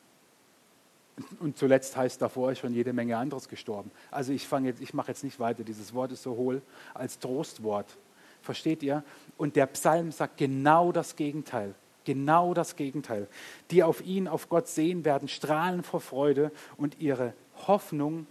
Und 1.41 1.57
zuletzt 1.59 1.97
heißt 1.97 2.23
davor 2.23 2.55
schon 2.55 2.73
jede 2.73 2.93
Menge 2.93 3.17
anderes 3.17 3.49
gestorben. 3.49 3.91
Also 4.11 4.33
ich 4.33 4.47
fange 4.47 4.69
jetzt, 4.69 4.81
ich 4.81 4.95
mache 4.95 5.09
jetzt 5.09 5.25
nicht 5.25 5.41
weiter. 5.41 5.65
Dieses 5.65 5.95
Wort 5.95 6.13
ist 6.13 6.23
so 6.23 6.37
hohl 6.37 6.63
als 6.95 7.19
Trostwort. 7.19 7.97
Versteht 8.43 8.83
ihr? 8.83 9.03
Und 9.37 9.57
der 9.57 9.67
Psalm 9.67 10.13
sagt 10.13 10.37
genau 10.37 10.93
das 10.93 11.17
Gegenteil. 11.17 11.75
Genau 12.05 12.55
das 12.55 12.77
Gegenteil. 12.77 13.29
Die 13.71 13.83
auf 13.83 14.01
ihn, 14.05 14.29
auf 14.29 14.49
Gott 14.49 14.69
sehen, 14.69 15.05
werden 15.05 15.29
strahlen 15.29 15.83
vor 15.83 16.01
Freude 16.01 16.51
und 16.77 17.01
ihre 17.01 17.35
Hoffnung 17.67 18.27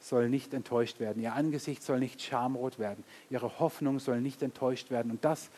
soll 0.00 0.28
nicht 0.28 0.52
enttäuscht 0.54 1.00
werden. 1.00 1.22
Ihr 1.22 1.34
Angesicht 1.34 1.82
soll 1.82 1.98
nicht 1.98 2.20
schamrot 2.20 2.78
werden. 2.78 3.04
Ihre 3.30 3.58
Hoffnung 3.60 3.98
soll 3.98 4.20
nicht 4.20 4.42
enttäuscht 4.42 4.90
werden. 4.90 5.10
Und 5.10 5.24
das 5.24 5.50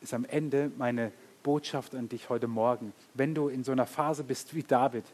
ist 0.00 0.14
am 0.14 0.24
Ende 0.24 0.70
meine 0.76 1.12
Botschaft 1.42 1.94
an 1.94 2.08
dich 2.08 2.28
heute 2.28 2.48
Morgen. 2.48 2.92
Wenn 3.14 3.34
du 3.34 3.48
in 3.48 3.64
so 3.64 3.72
einer 3.72 3.86
Phase 3.86 4.24
bist 4.24 4.54
wie 4.54 4.62
David, 4.62 5.04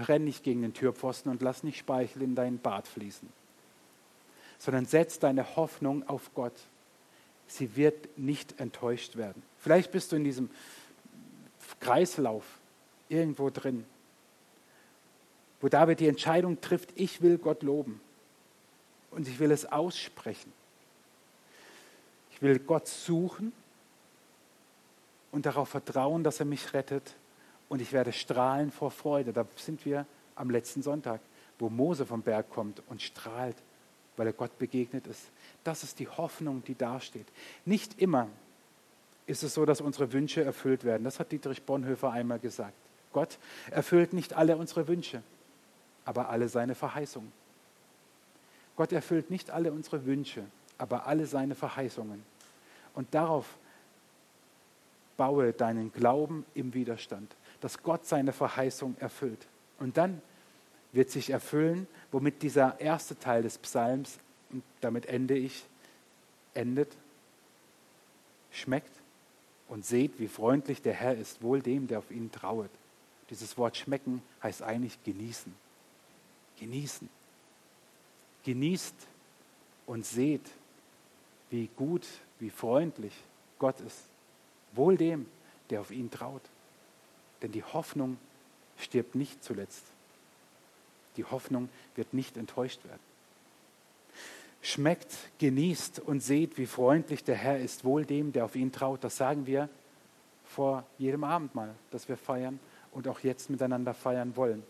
renn 0.00 0.24
nicht 0.24 0.42
gegen 0.42 0.62
den 0.62 0.74
Türpfosten 0.74 1.30
und 1.30 1.42
lass 1.42 1.62
nicht 1.62 1.78
Speichel 1.78 2.22
in 2.22 2.34
deinen 2.34 2.58
Bart 2.58 2.86
fließen, 2.88 3.28
sondern 4.58 4.86
setz 4.86 5.18
deine 5.18 5.56
Hoffnung 5.56 6.08
auf 6.08 6.30
Gott. 6.34 6.54
Sie 7.46 7.76
wird 7.76 8.18
nicht 8.18 8.60
enttäuscht 8.60 9.16
werden. 9.16 9.42
Vielleicht 9.58 9.90
bist 9.92 10.12
du 10.12 10.16
in 10.16 10.24
diesem 10.24 10.50
Kreislauf 11.80 12.44
irgendwo 13.08 13.50
drin, 13.50 13.84
wo 15.60 15.68
David 15.68 16.00
die 16.00 16.08
Entscheidung 16.08 16.60
trifft, 16.60 16.90
ich 16.94 17.22
will 17.22 17.38
Gott 17.38 17.62
loben 17.62 18.00
und 19.10 19.28
ich 19.28 19.38
will 19.38 19.50
es 19.50 19.66
aussprechen. 19.66 20.52
Ich 22.32 22.40
will 22.40 22.58
Gott 22.58 22.88
suchen 22.88 23.52
und 25.32 25.46
darauf 25.46 25.68
vertrauen, 25.68 26.24
dass 26.24 26.40
er 26.40 26.46
mich 26.46 26.72
rettet 26.72 27.14
und 27.70 27.80
ich 27.80 27.92
werde 27.92 28.12
strahlen 28.12 28.70
vor 28.72 28.90
Freude. 28.90 29.32
Da 29.32 29.46
sind 29.56 29.86
wir 29.86 30.04
am 30.34 30.50
letzten 30.50 30.82
Sonntag, 30.82 31.20
wo 31.58 31.70
Mose 31.70 32.04
vom 32.04 32.20
Berg 32.20 32.50
kommt 32.50 32.82
und 32.88 33.00
strahlt, 33.00 33.56
weil 34.16 34.26
er 34.26 34.32
Gott 34.32 34.58
begegnet 34.58 35.06
ist. 35.06 35.30
Das 35.62 35.84
ist 35.84 36.00
die 36.00 36.08
Hoffnung, 36.08 36.64
die 36.64 36.74
dasteht. 36.74 37.28
Nicht 37.64 38.02
immer 38.02 38.26
ist 39.26 39.44
es 39.44 39.54
so, 39.54 39.64
dass 39.64 39.80
unsere 39.80 40.12
Wünsche 40.12 40.42
erfüllt 40.42 40.82
werden. 40.82 41.04
Das 41.04 41.20
hat 41.20 41.30
Dietrich 41.30 41.62
Bonhoeffer 41.62 42.10
einmal 42.10 42.40
gesagt. 42.40 42.74
Gott 43.12 43.38
erfüllt 43.70 44.12
nicht 44.12 44.34
alle 44.34 44.56
unsere 44.56 44.88
Wünsche, 44.88 45.22
aber 46.04 46.28
alle 46.28 46.48
seine 46.48 46.74
Verheißungen. 46.74 47.32
Gott 48.74 48.90
erfüllt 48.90 49.30
nicht 49.30 49.50
alle 49.50 49.70
unsere 49.70 50.06
Wünsche, 50.06 50.44
aber 50.76 51.06
alle 51.06 51.26
seine 51.26 51.54
Verheißungen. 51.54 52.24
Und 52.94 53.14
darauf 53.14 53.46
baue 55.16 55.52
deinen 55.52 55.92
Glauben 55.92 56.44
im 56.54 56.74
Widerstand 56.74 57.36
dass 57.60 57.82
Gott 57.82 58.06
seine 58.06 58.32
Verheißung 58.32 58.96
erfüllt. 58.98 59.46
Und 59.78 59.96
dann 59.96 60.22
wird 60.92 61.10
sich 61.10 61.30
erfüllen, 61.30 61.86
womit 62.10 62.42
dieser 62.42 62.80
erste 62.80 63.18
Teil 63.18 63.42
des 63.42 63.58
Psalms, 63.58 64.18
und 64.50 64.62
damit 64.80 65.06
ende 65.06 65.36
ich, 65.36 65.64
endet, 66.54 66.96
schmeckt 68.50 68.92
und 69.68 69.86
seht, 69.86 70.18
wie 70.18 70.28
freundlich 70.28 70.82
der 70.82 70.94
Herr 70.94 71.16
ist, 71.16 71.42
wohl 71.42 71.62
dem, 71.62 71.86
der 71.86 71.98
auf 71.98 72.10
ihn 72.10 72.32
trauert. 72.32 72.70
Dieses 73.30 73.56
Wort 73.56 73.76
schmecken 73.76 74.22
heißt 74.42 74.62
eigentlich 74.62 75.02
genießen. 75.04 75.54
Genießen. 76.58 77.08
Genießt 78.44 78.94
und 79.86 80.04
seht, 80.04 80.44
wie 81.50 81.68
gut, 81.76 82.06
wie 82.40 82.50
freundlich 82.50 83.14
Gott 83.58 83.80
ist. 83.80 84.02
Wohl 84.72 84.96
dem, 84.96 85.26
der 85.68 85.80
auf 85.80 85.92
ihn 85.92 86.10
traut. 86.10 86.42
Denn 87.42 87.52
die 87.52 87.64
Hoffnung 87.64 88.18
stirbt 88.78 89.14
nicht 89.14 89.42
zuletzt. 89.42 89.84
Die 91.16 91.24
Hoffnung 91.24 91.68
wird 91.96 92.14
nicht 92.14 92.36
enttäuscht 92.36 92.84
werden. 92.84 93.00
Schmeckt, 94.62 95.14
genießt 95.38 96.00
und 96.00 96.20
seht, 96.20 96.58
wie 96.58 96.66
freundlich 96.66 97.24
der 97.24 97.36
Herr 97.36 97.58
ist, 97.58 97.84
wohl 97.84 98.04
dem, 98.04 98.32
der 98.32 98.44
auf 98.44 98.56
ihn 98.56 98.72
traut. 98.72 99.02
Das 99.02 99.16
sagen 99.16 99.46
wir 99.46 99.68
vor 100.44 100.84
jedem 100.98 101.24
Abendmahl, 101.24 101.74
das 101.90 102.08
wir 102.08 102.16
feiern 102.16 102.60
und 102.92 103.08
auch 103.08 103.20
jetzt 103.20 103.48
miteinander 103.48 103.94
feiern 103.94 104.36
wollen. 104.36 104.62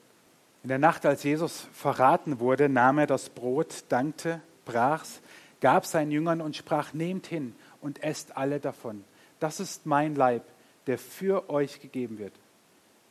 In 0.62 0.68
der 0.68 0.79
Nacht, 0.79 1.07
als 1.07 1.23
Jesus 1.23 1.66
verraten 1.73 2.39
wurde, 2.39 2.68
nahm 2.68 2.99
er 2.99 3.07
das 3.07 3.31
Brot, 3.31 3.85
dankte, 3.89 4.41
brach's, 4.64 5.21
gab 5.61 5.87
seinen 5.87 6.11
Jüngern 6.11 6.41
und 6.41 6.55
sprach, 6.55 6.93
nehmt 6.93 7.27
hin 7.27 7.55
und 7.81 8.03
esst 8.03 8.37
alle 8.37 8.61
davon. 8.61 9.05
Das 9.41 9.59
ist 9.59 9.87
mein 9.87 10.14
Leib, 10.14 10.45
der 10.87 10.99
für 10.99 11.49
euch 11.51 11.81
gegeben 11.81 12.18
wird 12.18 12.35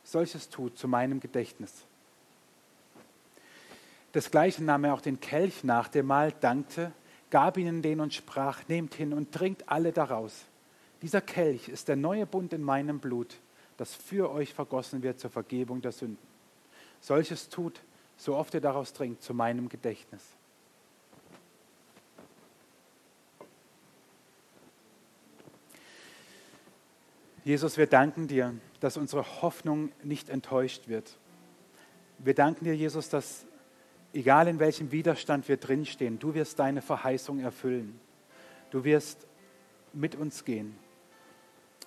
solches 0.04 0.48
tut 0.48 0.78
zu 0.78 0.88
meinem 0.88 1.20
Gedächtnis. 1.20 1.72
Desgleichen 4.14 4.66
nahm 4.66 4.84
er 4.84 4.94
auch 4.94 5.00
den 5.00 5.20
Kelch 5.20 5.62
nach 5.62 5.88
dem 5.88 6.06
Mahl, 6.06 6.32
dankte, 6.32 6.92
gab 7.30 7.56
ihnen 7.56 7.80
den 7.80 8.00
und 8.00 8.12
sprach, 8.12 8.66
nehmt 8.68 8.94
hin 8.94 9.12
und 9.12 9.32
trinkt 9.32 9.68
alle 9.68 9.92
daraus. 9.92 10.44
Dieser 11.02 11.20
Kelch 11.20 11.68
ist 11.68 11.88
der 11.88 11.96
neue 11.96 12.26
Bund 12.26 12.52
in 12.52 12.62
meinem 12.62 12.98
Blut, 12.98 13.36
das 13.76 13.94
für 13.94 14.30
euch 14.30 14.52
vergossen 14.52 15.02
wird 15.02 15.20
zur 15.20 15.30
Vergebung 15.30 15.80
der 15.80 15.92
Sünden. 15.92 16.18
solches 17.00 17.48
tut, 17.48 17.80
so 18.16 18.36
oft 18.36 18.52
ihr 18.52 18.60
daraus 18.60 18.92
trinkt, 18.92 19.22
zu 19.22 19.32
meinem 19.32 19.68
Gedächtnis. 19.68 20.22
Jesus, 27.42 27.78
wir 27.78 27.86
danken 27.86 28.28
dir, 28.28 28.54
dass 28.80 28.96
unsere 28.96 29.42
Hoffnung 29.42 29.92
nicht 30.02 30.28
enttäuscht 30.28 30.88
wird. 30.88 31.18
Wir 32.18 32.34
danken 32.34 32.64
dir, 32.64 32.74
Jesus, 32.74 33.08
dass 33.08 33.46
egal 34.12 34.48
in 34.48 34.58
welchem 34.58 34.92
Widerstand 34.92 35.48
wir 35.48 35.56
drinstehen, 35.56 36.18
du 36.18 36.34
wirst 36.34 36.58
deine 36.58 36.82
Verheißung 36.82 37.40
erfüllen. 37.40 38.00
Du 38.70 38.84
wirst 38.84 39.26
mit 39.92 40.14
uns 40.14 40.44
gehen. 40.44 40.76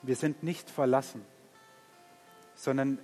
Wir 0.01 0.15
sind 0.15 0.43
nicht 0.43 0.69
verlassen, 0.69 1.21
sondern 2.55 2.99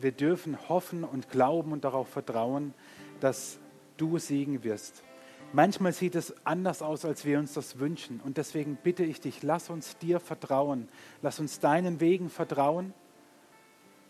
wir 0.00 0.12
dürfen 0.12 0.68
hoffen 0.68 1.04
und 1.04 1.30
glauben 1.30 1.72
und 1.72 1.84
darauf 1.84 2.08
vertrauen, 2.08 2.74
dass 3.20 3.58
du 3.96 4.18
siegen 4.18 4.64
wirst. 4.64 5.02
Manchmal 5.54 5.92
sieht 5.92 6.14
es 6.14 6.34
anders 6.46 6.80
aus, 6.80 7.04
als 7.04 7.24
wir 7.24 7.38
uns 7.38 7.52
das 7.52 7.78
wünschen. 7.78 8.20
Und 8.24 8.38
deswegen 8.38 8.76
bitte 8.76 9.04
ich 9.04 9.20
dich, 9.20 9.42
lass 9.42 9.68
uns 9.68 9.98
dir 9.98 10.18
vertrauen. 10.18 10.88
Lass 11.20 11.40
uns 11.40 11.60
deinen 11.60 12.00
Wegen 12.00 12.30
vertrauen, 12.30 12.94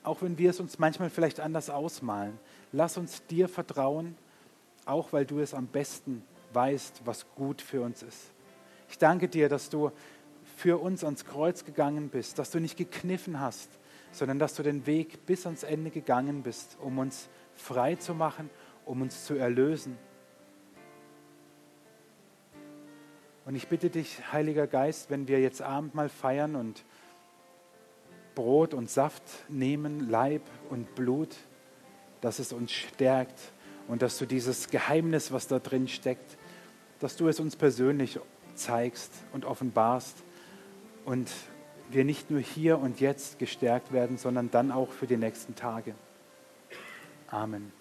auch 0.03 0.23
wenn 0.23 0.39
wir 0.39 0.51
es 0.51 0.61
uns 0.61 0.79
manchmal 0.79 1.11
vielleicht 1.11 1.41
anders 1.41 1.71
ausmalen. 1.71 2.39
Lass 2.73 2.97
uns 2.97 3.25
dir 3.27 3.49
vertrauen, 3.49 4.17
auch 4.85 5.13
weil 5.13 5.25
du 5.25 5.41
es 5.41 5.55
am 5.55 5.67
besten 5.67 6.23
weißt, 6.53 7.03
was 7.05 7.27
gut 7.35 7.63
für 7.63 7.83
uns 7.83 8.03
ist. 8.03 8.33
Ich 8.89 8.99
danke 8.99 9.29
dir, 9.29 9.49
dass 9.49 9.71
du 9.71 9.91
für 10.57 10.79
uns 10.79 11.05
ans 11.05 11.25
Kreuz 11.25 11.65
gegangen 11.65 12.09
bist, 12.09 12.39
dass 12.39 12.51
du 12.51 12.61
nicht 12.61 12.77
gekniffen 12.77 13.41
hast, 13.41 13.71
sondern 14.11 14.39
dass 14.39 14.55
du 14.55 14.63
den 14.63 14.87
Weg 14.87 15.25
bis 15.25 15.47
ans 15.47 15.63
Ende 15.63 15.91
gegangen 15.91 16.43
bist, 16.43 16.77
um 16.81 16.99
uns 16.99 17.29
frei 17.55 17.95
zu 17.97 18.15
machen, 18.15 18.51
um 18.85 19.01
uns 19.03 19.25
zu 19.25 19.35
erlösen. 19.35 19.97
Und 23.45 23.57
ich 23.57 23.69
bitte 23.69 23.91
dich, 23.91 24.33
Heiliger 24.33 24.67
Geist, 24.67 25.11
wenn 25.11 25.27
wir 25.27 25.41
jetzt 25.41 25.63
Abendmahl 25.63 26.09
feiern 26.09 26.55
und 26.55 26.85
Brot 28.35 28.75
und 28.75 28.91
Saft 28.91 29.23
nehmen, 29.49 30.09
Leib 30.11 30.43
und 30.71 30.95
Blut, 30.95 31.37
dass 32.21 32.39
es 32.39 32.53
uns 32.53 32.73
stärkt 32.73 33.39
und 33.89 34.03
dass 34.03 34.19
du 34.19 34.27
dieses 34.27 34.71
Geheimnis, 34.71 35.33
was 35.33 35.49
da 35.49 35.59
drin 35.59 35.89
steckt, 35.89 36.39
dass 37.01 37.17
du 37.17 37.29
es 37.29 37.41
uns 37.41 37.57
persönlich 37.57 38.19
zeigst 38.55 39.13
und 39.33 39.45
offenbarst 39.45 40.17
und 41.05 41.31
wir 41.91 42.05
nicht 42.05 42.31
nur 42.31 42.41
hier 42.41 42.79
und 42.79 43.01
jetzt 43.01 43.39
gestärkt 43.39 43.93
werden, 43.93 44.17
sondern 44.17 44.51
dann 44.51 44.71
auch 44.71 44.91
für 44.91 45.07
die 45.07 45.17
nächsten 45.17 45.55
Tage. 45.55 45.95
Amen. 47.29 47.73